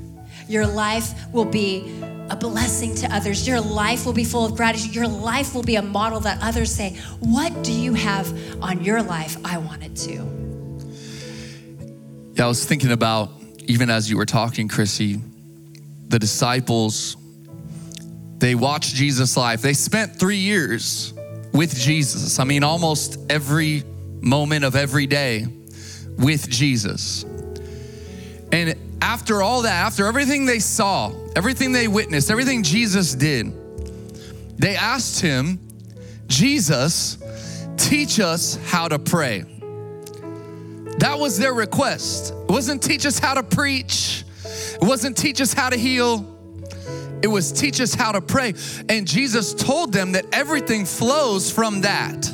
Your 0.49 0.65
life 0.65 1.13
will 1.31 1.45
be 1.45 2.01
a 2.29 2.35
blessing 2.35 2.95
to 2.95 3.15
others. 3.15 3.47
Your 3.47 3.61
life 3.61 4.05
will 4.05 4.13
be 4.13 4.23
full 4.23 4.45
of 4.45 4.55
gratitude. 4.55 4.95
Your 4.95 5.07
life 5.07 5.53
will 5.53 5.63
be 5.63 5.75
a 5.75 5.81
model 5.81 6.19
that 6.21 6.39
others 6.41 6.73
say, 6.73 6.97
What 7.19 7.63
do 7.63 7.71
you 7.71 7.93
have 7.93 8.27
on 8.61 8.83
your 8.83 9.03
life? 9.03 9.37
I 9.45 9.59
want 9.59 9.83
it 9.83 9.95
too. 9.95 10.27
Yeah, 12.33 12.45
I 12.45 12.47
was 12.47 12.65
thinking 12.65 12.91
about, 12.91 13.29
even 13.65 13.91
as 13.91 14.09
you 14.09 14.17
were 14.17 14.25
talking, 14.25 14.67
Chrissy, 14.67 15.21
the 16.07 16.17
disciples, 16.17 17.15
they 18.39 18.55
watched 18.55 18.95
Jesus' 18.95 19.37
life. 19.37 19.61
They 19.61 19.73
spent 19.73 20.15
three 20.15 20.37
years 20.37 21.13
with 21.53 21.75
Jesus. 21.75 22.39
I 22.39 22.43
mean, 22.43 22.63
almost 22.63 23.19
every 23.29 23.83
moment 24.21 24.65
of 24.65 24.75
every 24.75 25.05
day 25.05 25.45
with 26.17 26.49
Jesus. 26.49 27.23
And 28.51 28.75
after 29.01 29.41
all 29.41 29.63
that, 29.63 29.85
after 29.85 30.05
everything 30.05 30.45
they 30.45 30.59
saw, 30.59 31.13
everything 31.35 31.71
they 31.71 31.87
witnessed, 31.87 32.29
everything 32.29 32.63
Jesus 32.63 33.15
did, 33.15 33.53
they 34.57 34.75
asked 34.75 35.21
him, 35.21 35.59
Jesus, 36.27 37.17
teach 37.77 38.19
us 38.19 38.57
how 38.65 38.87
to 38.87 38.99
pray. 38.99 39.43
That 40.99 41.17
was 41.17 41.37
their 41.37 41.53
request. 41.53 42.33
It 42.33 42.51
wasn't 42.51 42.83
teach 42.83 43.05
us 43.05 43.19
how 43.19 43.35
to 43.35 43.43
preach, 43.43 44.25
it 44.45 44.83
wasn't 44.83 45.17
teach 45.17 45.41
us 45.41 45.53
how 45.53 45.69
to 45.69 45.77
heal. 45.77 46.35
It 47.21 47.27
was 47.27 47.51
teach 47.51 47.81
us 47.81 47.93
how 47.93 48.13
to 48.13 48.21
pray. 48.21 48.53
And 48.87 49.05
Jesus 49.05 49.53
told 49.53 49.91
them 49.91 50.13
that 50.13 50.25
everything 50.31 50.85
flows 50.85 51.51
from 51.51 51.81
that. 51.81 52.33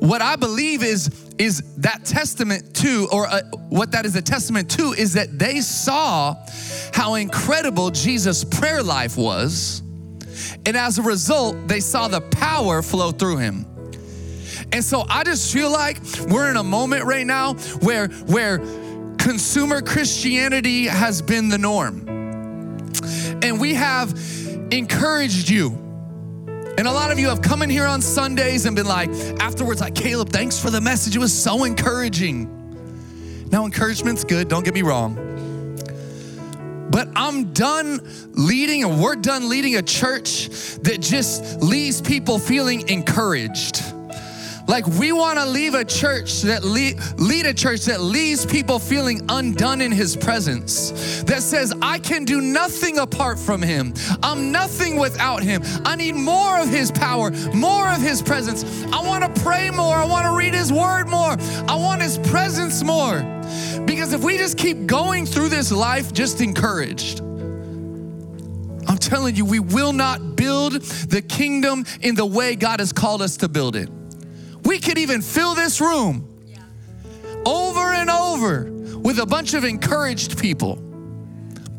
What 0.00 0.22
I 0.22 0.34
believe 0.36 0.82
is 0.82 1.29
is 1.40 1.62
that 1.78 2.04
testament 2.04 2.74
to, 2.74 3.08
or 3.10 3.26
uh, 3.26 3.40
what 3.70 3.92
that 3.92 4.04
is 4.04 4.14
a 4.14 4.20
testament 4.20 4.70
to, 4.72 4.92
is 4.92 5.14
that 5.14 5.38
they 5.38 5.62
saw 5.62 6.36
how 6.92 7.14
incredible 7.14 7.90
Jesus' 7.90 8.44
prayer 8.44 8.82
life 8.82 9.16
was. 9.16 9.80
And 10.66 10.76
as 10.76 10.98
a 10.98 11.02
result, 11.02 11.66
they 11.66 11.80
saw 11.80 12.08
the 12.08 12.20
power 12.20 12.82
flow 12.82 13.10
through 13.10 13.38
him. 13.38 13.64
And 14.70 14.84
so 14.84 15.06
I 15.08 15.24
just 15.24 15.50
feel 15.50 15.72
like 15.72 15.96
we're 16.28 16.50
in 16.50 16.58
a 16.58 16.62
moment 16.62 17.04
right 17.04 17.26
now 17.26 17.54
where, 17.80 18.08
where 18.08 18.58
consumer 19.16 19.80
Christianity 19.80 20.88
has 20.88 21.22
been 21.22 21.48
the 21.48 21.56
norm. 21.56 22.06
And 23.42 23.58
we 23.58 23.72
have 23.74 24.12
encouraged 24.70 25.48
you 25.48 25.89
and 26.78 26.86
a 26.86 26.92
lot 26.92 27.10
of 27.10 27.18
you 27.18 27.28
have 27.28 27.42
come 27.42 27.62
in 27.62 27.70
here 27.70 27.86
on 27.86 28.00
Sundays 28.00 28.66
and 28.66 28.74
been 28.76 28.86
like, 28.86 29.10
afterwards, 29.40 29.80
like, 29.80 29.94
Caleb, 29.94 30.30
thanks 30.30 30.58
for 30.58 30.70
the 30.70 30.80
message. 30.80 31.16
It 31.16 31.18
was 31.18 31.32
so 31.32 31.64
encouraging. 31.64 32.56
Now, 33.50 33.64
encouragement's 33.64 34.24
good, 34.24 34.48
don't 34.48 34.64
get 34.64 34.74
me 34.74 34.82
wrong. 34.82 35.16
But 36.90 37.08
I'm 37.14 37.52
done 37.52 38.00
leading, 38.32 38.84
and 38.84 39.00
we're 39.00 39.16
done 39.16 39.48
leading 39.48 39.76
a 39.76 39.82
church 39.82 40.48
that 40.82 41.00
just 41.00 41.62
leaves 41.62 42.00
people 42.00 42.38
feeling 42.38 42.88
encouraged. 42.88 43.82
Like 44.70 44.86
we 44.86 45.10
want 45.10 45.36
to 45.36 45.46
leave 45.46 45.74
a 45.74 45.84
church 45.84 46.42
that 46.42 46.62
lead, 46.62 46.96
lead 47.18 47.44
a 47.44 47.52
church 47.52 47.86
that 47.86 48.00
leaves 48.00 48.46
people 48.46 48.78
feeling 48.78 49.20
undone 49.28 49.80
in 49.80 49.90
his 49.90 50.14
presence. 50.14 51.22
That 51.24 51.42
says, 51.42 51.74
I 51.82 51.98
can 51.98 52.24
do 52.24 52.40
nothing 52.40 52.98
apart 52.98 53.36
from 53.36 53.62
him. 53.62 53.94
I'm 54.22 54.52
nothing 54.52 54.94
without 54.94 55.42
him. 55.42 55.62
I 55.84 55.96
need 55.96 56.14
more 56.14 56.60
of 56.60 56.68
his 56.68 56.92
power, 56.92 57.32
more 57.52 57.88
of 57.88 58.00
his 58.00 58.22
presence. 58.22 58.62
I 58.92 59.04
want 59.04 59.24
to 59.24 59.42
pray 59.42 59.70
more. 59.70 59.96
I 59.96 60.04
want 60.04 60.26
to 60.26 60.36
read 60.36 60.54
his 60.54 60.72
word 60.72 61.08
more. 61.08 61.36
I 61.66 61.74
want 61.74 62.00
his 62.00 62.18
presence 62.18 62.84
more. 62.84 63.22
Because 63.86 64.12
if 64.12 64.22
we 64.22 64.38
just 64.38 64.56
keep 64.56 64.86
going 64.86 65.26
through 65.26 65.48
this 65.48 65.72
life 65.72 66.12
just 66.12 66.40
encouraged, 66.40 67.22
I'm 68.86 68.98
telling 68.98 69.34
you, 69.34 69.44
we 69.44 69.58
will 69.58 69.92
not 69.92 70.36
build 70.36 70.74
the 70.74 71.22
kingdom 71.22 71.84
in 72.02 72.14
the 72.14 72.24
way 72.24 72.54
God 72.54 72.78
has 72.78 72.92
called 72.92 73.20
us 73.20 73.36
to 73.38 73.48
build 73.48 73.74
it. 73.74 73.90
We 74.70 74.78
could 74.78 74.98
even 74.98 75.20
fill 75.20 75.56
this 75.56 75.80
room 75.80 76.28
over 77.44 77.92
and 77.92 78.08
over 78.08 78.70
with 78.98 79.18
a 79.18 79.26
bunch 79.26 79.54
of 79.54 79.64
encouraged 79.64 80.38
people. 80.38 80.76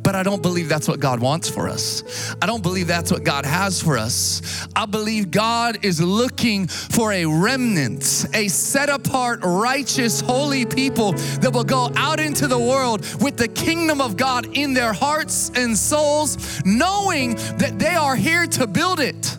But 0.03 0.15
I 0.17 0.23
don't 0.23 0.41
believe 0.41 0.67
that's 0.67 0.89
what 0.89 0.99
God 0.99 1.21
wants 1.21 1.49
for 1.49 1.69
us. 1.69 2.35
I 2.41 2.45
don't 2.45 2.61
believe 2.61 2.87
that's 2.87 3.09
what 3.09 3.23
God 3.23 3.45
has 3.45 3.81
for 3.81 3.97
us. 3.97 4.67
I 4.75 4.85
believe 4.87 5.31
God 5.31 5.85
is 5.85 6.01
looking 6.01 6.67
for 6.67 7.13
a 7.13 7.25
remnant, 7.25 8.25
a 8.33 8.49
set 8.49 8.89
apart, 8.89 9.39
righteous, 9.41 10.19
holy 10.19 10.65
people 10.65 11.13
that 11.13 11.51
will 11.53 11.63
go 11.63 11.89
out 11.95 12.19
into 12.19 12.45
the 12.45 12.59
world 12.59 13.05
with 13.21 13.37
the 13.37 13.47
kingdom 13.47 14.01
of 14.01 14.17
God 14.17 14.57
in 14.57 14.73
their 14.73 14.91
hearts 14.91 15.49
and 15.55 15.77
souls, 15.77 16.61
knowing 16.65 17.35
that 17.55 17.79
they 17.79 17.95
are 17.95 18.17
here 18.17 18.47
to 18.47 18.67
build 18.67 18.99
it. 18.99 19.37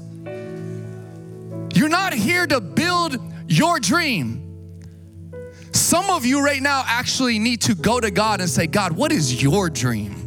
You're 1.75 1.91
not 1.91 2.15
here 2.15 2.47
to 2.47 2.59
build 2.59 3.19
your 3.49 3.79
dream. 3.81 4.49
Some 5.73 6.11
of 6.11 6.25
you 6.27 6.45
right 6.45 6.63
now 6.63 6.85
actually 6.87 7.39
need 7.39 7.63
to 7.63 7.75
go 7.75 8.01
to 8.01 8.11
God 8.11 8.41
and 8.41 8.49
say, 8.49 8.67
God, 8.67 8.93
what 8.93 9.13
is 9.13 9.43
your 9.43 9.71
dream? 9.71 10.23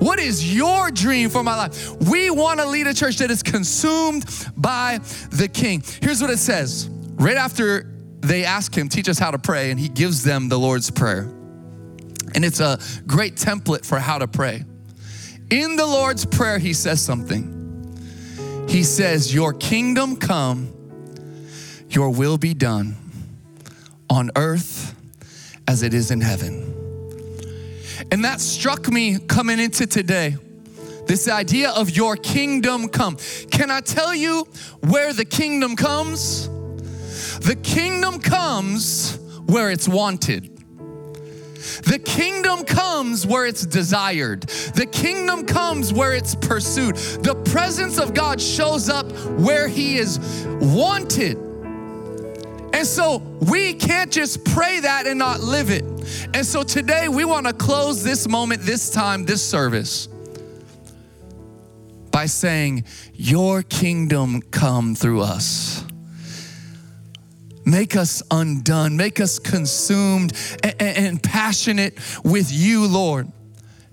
What 0.00 0.18
is 0.18 0.54
your 0.54 0.90
dream 0.90 1.30
for 1.30 1.44
my 1.44 1.56
life? 1.56 1.92
We 2.10 2.28
want 2.30 2.58
to 2.58 2.66
lead 2.66 2.88
a 2.88 2.94
church 2.94 3.18
that 3.18 3.30
is 3.30 3.42
consumed 3.42 4.24
by 4.56 4.98
the 5.30 5.48
King. 5.48 5.82
Here's 6.00 6.20
what 6.20 6.30
it 6.30 6.38
says 6.38 6.88
right 7.14 7.36
after 7.36 7.88
they 8.20 8.44
ask 8.44 8.76
him, 8.76 8.88
Teach 8.88 9.08
us 9.08 9.18
how 9.18 9.30
to 9.30 9.38
pray, 9.38 9.70
and 9.70 9.78
he 9.78 9.88
gives 9.88 10.24
them 10.24 10.48
the 10.48 10.58
Lord's 10.58 10.90
Prayer. 10.90 11.22
And 12.34 12.44
it's 12.44 12.60
a 12.60 12.80
great 13.06 13.36
template 13.36 13.84
for 13.84 13.98
how 13.98 14.18
to 14.18 14.26
pray. 14.26 14.64
In 15.50 15.76
the 15.76 15.86
Lord's 15.86 16.24
Prayer, 16.24 16.58
he 16.58 16.72
says 16.72 17.00
something. 17.00 17.58
He 18.68 18.82
says, 18.82 19.34
Your 19.34 19.52
kingdom 19.52 20.16
come, 20.16 20.72
your 21.94 22.10
will 22.10 22.38
be 22.38 22.54
done 22.54 22.96
on 24.08 24.30
earth 24.36 24.94
as 25.66 25.82
it 25.82 25.94
is 25.94 26.10
in 26.10 26.20
heaven. 26.20 26.72
And 28.10 28.24
that 28.24 28.40
struck 28.40 28.88
me 28.88 29.18
coming 29.18 29.58
into 29.58 29.86
today. 29.86 30.36
This 31.06 31.28
idea 31.28 31.70
of 31.70 31.90
your 31.90 32.16
kingdom 32.16 32.88
come. 32.88 33.16
Can 33.50 33.70
I 33.70 33.80
tell 33.80 34.14
you 34.14 34.46
where 34.80 35.12
the 35.12 35.24
kingdom 35.24 35.76
comes? 35.76 36.48
The 37.40 37.58
kingdom 37.62 38.20
comes 38.20 39.18
where 39.46 39.70
it's 39.70 39.88
wanted. 39.88 40.48
The 41.84 41.98
kingdom 41.98 42.64
comes 42.64 43.26
where 43.26 43.46
it's 43.46 43.66
desired. 43.66 44.42
The 44.74 44.86
kingdom 44.86 45.46
comes 45.46 45.92
where 45.92 46.12
it's 46.12 46.34
pursued. 46.34 46.96
The 46.96 47.34
presence 47.46 47.98
of 47.98 48.14
God 48.14 48.40
shows 48.40 48.88
up 48.88 49.10
where 49.38 49.68
He 49.68 49.96
is 49.96 50.18
wanted. 50.60 51.51
And 52.72 52.86
so 52.86 53.18
we 53.40 53.74
can't 53.74 54.10
just 54.10 54.44
pray 54.44 54.80
that 54.80 55.06
and 55.06 55.18
not 55.18 55.40
live 55.40 55.70
it. 55.70 55.84
And 56.34 56.44
so 56.44 56.62
today 56.62 57.08
we 57.08 57.24
want 57.24 57.46
to 57.46 57.52
close 57.52 58.02
this 58.02 58.28
moment, 58.28 58.62
this 58.62 58.90
time, 58.90 59.24
this 59.24 59.46
service 59.46 60.08
by 62.12 62.26
saying, 62.26 62.84
Your 63.14 63.62
kingdom 63.62 64.42
come 64.42 64.94
through 64.94 65.22
us. 65.22 65.84
Make 67.64 67.96
us 67.96 68.22
undone, 68.30 68.96
make 68.96 69.20
us 69.20 69.38
consumed 69.38 70.32
and, 70.62 70.80
and, 70.80 71.22
passionate 71.22 71.96
with 72.24 72.52
you, 72.52 72.86
Lord. 72.86 73.30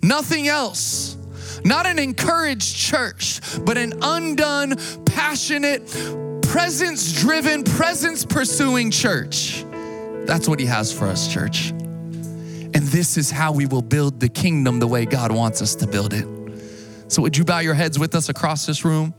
Nothing 0.01 0.47
else. 0.47 1.17
Not 1.63 1.85
an 1.85 1.99
encouraged 1.99 2.75
church, 2.75 3.41
but 3.65 3.77
an 3.77 3.93
undone, 4.01 4.75
passionate, 5.05 5.87
presence 6.49 7.13
driven, 7.13 7.63
presence 7.63 8.25
pursuing 8.25 8.89
church. 8.89 9.63
That's 10.25 10.47
what 10.47 10.59
He 10.59 10.65
has 10.65 10.91
for 10.91 11.05
us, 11.05 11.31
church. 11.31 11.69
And 11.69 12.73
this 12.73 13.17
is 13.17 13.29
how 13.29 13.51
we 13.51 13.67
will 13.67 13.83
build 13.83 14.19
the 14.19 14.29
kingdom 14.29 14.79
the 14.79 14.87
way 14.87 15.05
God 15.05 15.31
wants 15.31 15.61
us 15.61 15.75
to 15.75 15.85
build 15.85 16.11
it. 16.11 16.25
So, 17.07 17.21
would 17.21 17.37
you 17.37 17.43
bow 17.43 17.59
your 17.59 17.75
heads 17.75 17.99
with 17.99 18.15
us 18.15 18.29
across 18.29 18.65
this 18.65 18.83
room? 18.83 19.13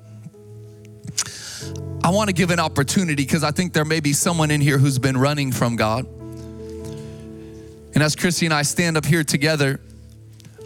I 2.02 2.10
want 2.10 2.28
to 2.30 2.34
give 2.34 2.50
an 2.50 2.58
opportunity 2.58 3.22
because 3.22 3.44
I 3.44 3.52
think 3.52 3.74
there 3.74 3.84
may 3.84 4.00
be 4.00 4.12
someone 4.12 4.50
in 4.50 4.60
here 4.60 4.78
who's 4.78 4.98
been 4.98 5.16
running 5.16 5.52
from 5.52 5.76
God. 5.76 6.06
And 7.94 8.02
as 8.02 8.16
Chrissy 8.16 8.46
and 8.46 8.54
I 8.54 8.62
stand 8.62 8.96
up 8.96 9.04
here 9.04 9.22
together, 9.22 9.80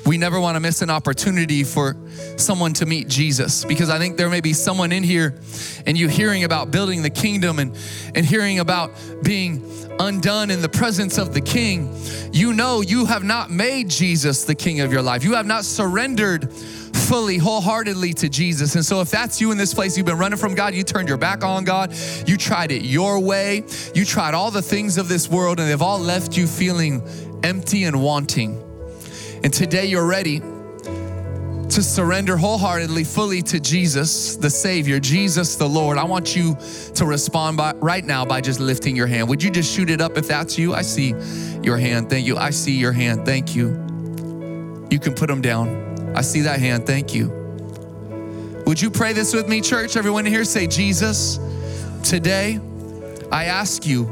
we 0.06 0.18
never 0.18 0.38
want 0.38 0.56
to 0.56 0.60
miss 0.60 0.82
an 0.82 0.90
opportunity 0.90 1.64
for 1.64 1.96
someone 2.36 2.72
to 2.74 2.86
meet 2.86 3.08
Jesus 3.08 3.64
because 3.64 3.88
I 3.88 3.98
think 3.98 4.16
there 4.16 4.28
may 4.28 4.40
be 4.40 4.52
someone 4.52 4.92
in 4.92 5.02
here 5.02 5.38
and 5.86 5.96
you 5.96 6.08
hearing 6.08 6.44
about 6.44 6.70
building 6.70 7.02
the 7.02 7.10
kingdom 7.10 7.58
and, 7.58 7.76
and 8.14 8.26
hearing 8.26 8.58
about 8.58 8.92
being 9.22 9.64
undone 9.98 10.50
in 10.50 10.60
the 10.60 10.68
presence 10.68 11.18
of 11.18 11.32
the 11.32 11.40
king. 11.40 11.96
You 12.32 12.52
know 12.52 12.80
you 12.80 13.06
have 13.06 13.24
not 13.24 13.50
made 13.50 13.88
Jesus 13.88 14.44
the 14.44 14.54
king 14.54 14.80
of 14.80 14.92
your 14.92 15.02
life. 15.02 15.24
You 15.24 15.34
have 15.34 15.46
not 15.46 15.64
surrendered 15.64 16.52
fully, 16.52 17.38
wholeheartedly 17.38 18.14
to 18.14 18.28
Jesus. 18.28 18.74
And 18.74 18.84
so, 18.84 19.00
if 19.00 19.10
that's 19.10 19.40
you 19.40 19.52
in 19.52 19.58
this 19.58 19.74
place, 19.74 19.96
you've 19.96 20.06
been 20.06 20.18
running 20.18 20.38
from 20.38 20.54
God, 20.54 20.74
you 20.74 20.82
turned 20.82 21.08
your 21.08 21.18
back 21.18 21.44
on 21.44 21.64
God, 21.64 21.94
you 22.26 22.36
tried 22.36 22.70
it 22.70 22.82
your 22.82 23.20
way, 23.20 23.64
you 23.94 24.04
tried 24.04 24.34
all 24.34 24.50
the 24.50 24.62
things 24.62 24.96
of 24.96 25.08
this 25.08 25.28
world, 25.28 25.60
and 25.60 25.68
they've 25.68 25.82
all 25.82 25.98
left 25.98 26.36
you 26.36 26.46
feeling 26.46 27.02
empty 27.42 27.84
and 27.84 28.02
wanting. 28.02 28.63
And 29.44 29.52
today 29.52 29.84
you're 29.84 30.06
ready 30.06 30.40
to 30.40 31.82
surrender 31.82 32.34
wholeheartedly, 32.34 33.04
fully 33.04 33.42
to 33.42 33.60
Jesus, 33.60 34.36
the 34.36 34.48
Savior, 34.48 34.98
Jesus, 34.98 35.56
the 35.56 35.68
Lord. 35.68 35.98
I 35.98 36.04
want 36.04 36.34
you 36.34 36.56
to 36.94 37.04
respond 37.04 37.58
by, 37.58 37.74
right 37.74 38.02
now 38.02 38.24
by 38.24 38.40
just 38.40 38.58
lifting 38.58 38.96
your 38.96 39.06
hand. 39.06 39.28
Would 39.28 39.42
you 39.42 39.50
just 39.50 39.70
shoot 39.70 39.90
it 39.90 40.00
up 40.00 40.16
if 40.16 40.26
that's 40.26 40.56
you? 40.56 40.72
I 40.72 40.80
see 40.80 41.14
your 41.62 41.76
hand. 41.76 42.08
Thank 42.08 42.26
you. 42.26 42.38
I 42.38 42.48
see 42.48 42.72
your 42.72 42.92
hand. 42.92 43.26
Thank 43.26 43.54
you. 43.54 43.68
You 44.90 44.98
can 44.98 45.12
put 45.12 45.26
them 45.26 45.42
down. 45.42 46.14
I 46.16 46.22
see 46.22 46.40
that 46.40 46.58
hand. 46.58 46.86
Thank 46.86 47.14
you. 47.14 47.28
Would 48.66 48.80
you 48.80 48.90
pray 48.90 49.12
this 49.12 49.34
with 49.34 49.46
me, 49.46 49.60
church? 49.60 49.98
Everyone 49.98 50.24
here 50.24 50.44
say, 50.44 50.66
Jesus, 50.66 51.38
today 52.02 52.58
I 53.30 53.44
ask 53.44 53.86
you 53.86 54.06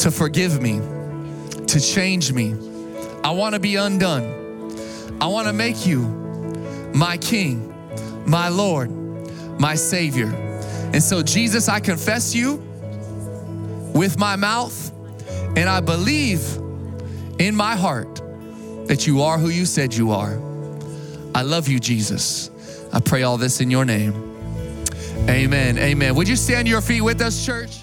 to 0.00 0.10
forgive 0.10 0.60
me, 0.60 0.80
to 1.68 1.78
change 1.78 2.32
me. 2.32 2.56
I 3.24 3.30
want 3.30 3.54
to 3.54 3.60
be 3.60 3.76
undone. 3.76 4.40
I 5.20 5.26
want 5.26 5.46
to 5.46 5.52
make 5.52 5.86
you 5.86 6.00
my 6.94 7.16
King, 7.18 7.72
my 8.26 8.48
Lord, 8.48 8.90
my 9.60 9.74
Savior. 9.74 10.28
And 10.92 11.02
so, 11.02 11.22
Jesus, 11.22 11.68
I 11.68 11.80
confess 11.80 12.34
you 12.34 12.56
with 13.94 14.18
my 14.18 14.36
mouth 14.36 14.90
and 15.56 15.68
I 15.68 15.80
believe 15.80 16.56
in 17.38 17.54
my 17.54 17.76
heart 17.76 18.20
that 18.88 19.06
you 19.06 19.22
are 19.22 19.38
who 19.38 19.48
you 19.48 19.64
said 19.64 19.94
you 19.94 20.10
are. 20.10 20.40
I 21.34 21.42
love 21.42 21.68
you, 21.68 21.78
Jesus. 21.78 22.50
I 22.92 23.00
pray 23.00 23.22
all 23.22 23.38
this 23.38 23.60
in 23.60 23.70
your 23.70 23.84
name. 23.84 24.12
Amen. 25.28 25.78
Amen. 25.78 26.14
Would 26.14 26.28
you 26.28 26.36
stand 26.36 26.66
your 26.66 26.80
feet 26.80 27.00
with 27.00 27.20
us, 27.20 27.44
church? 27.46 27.82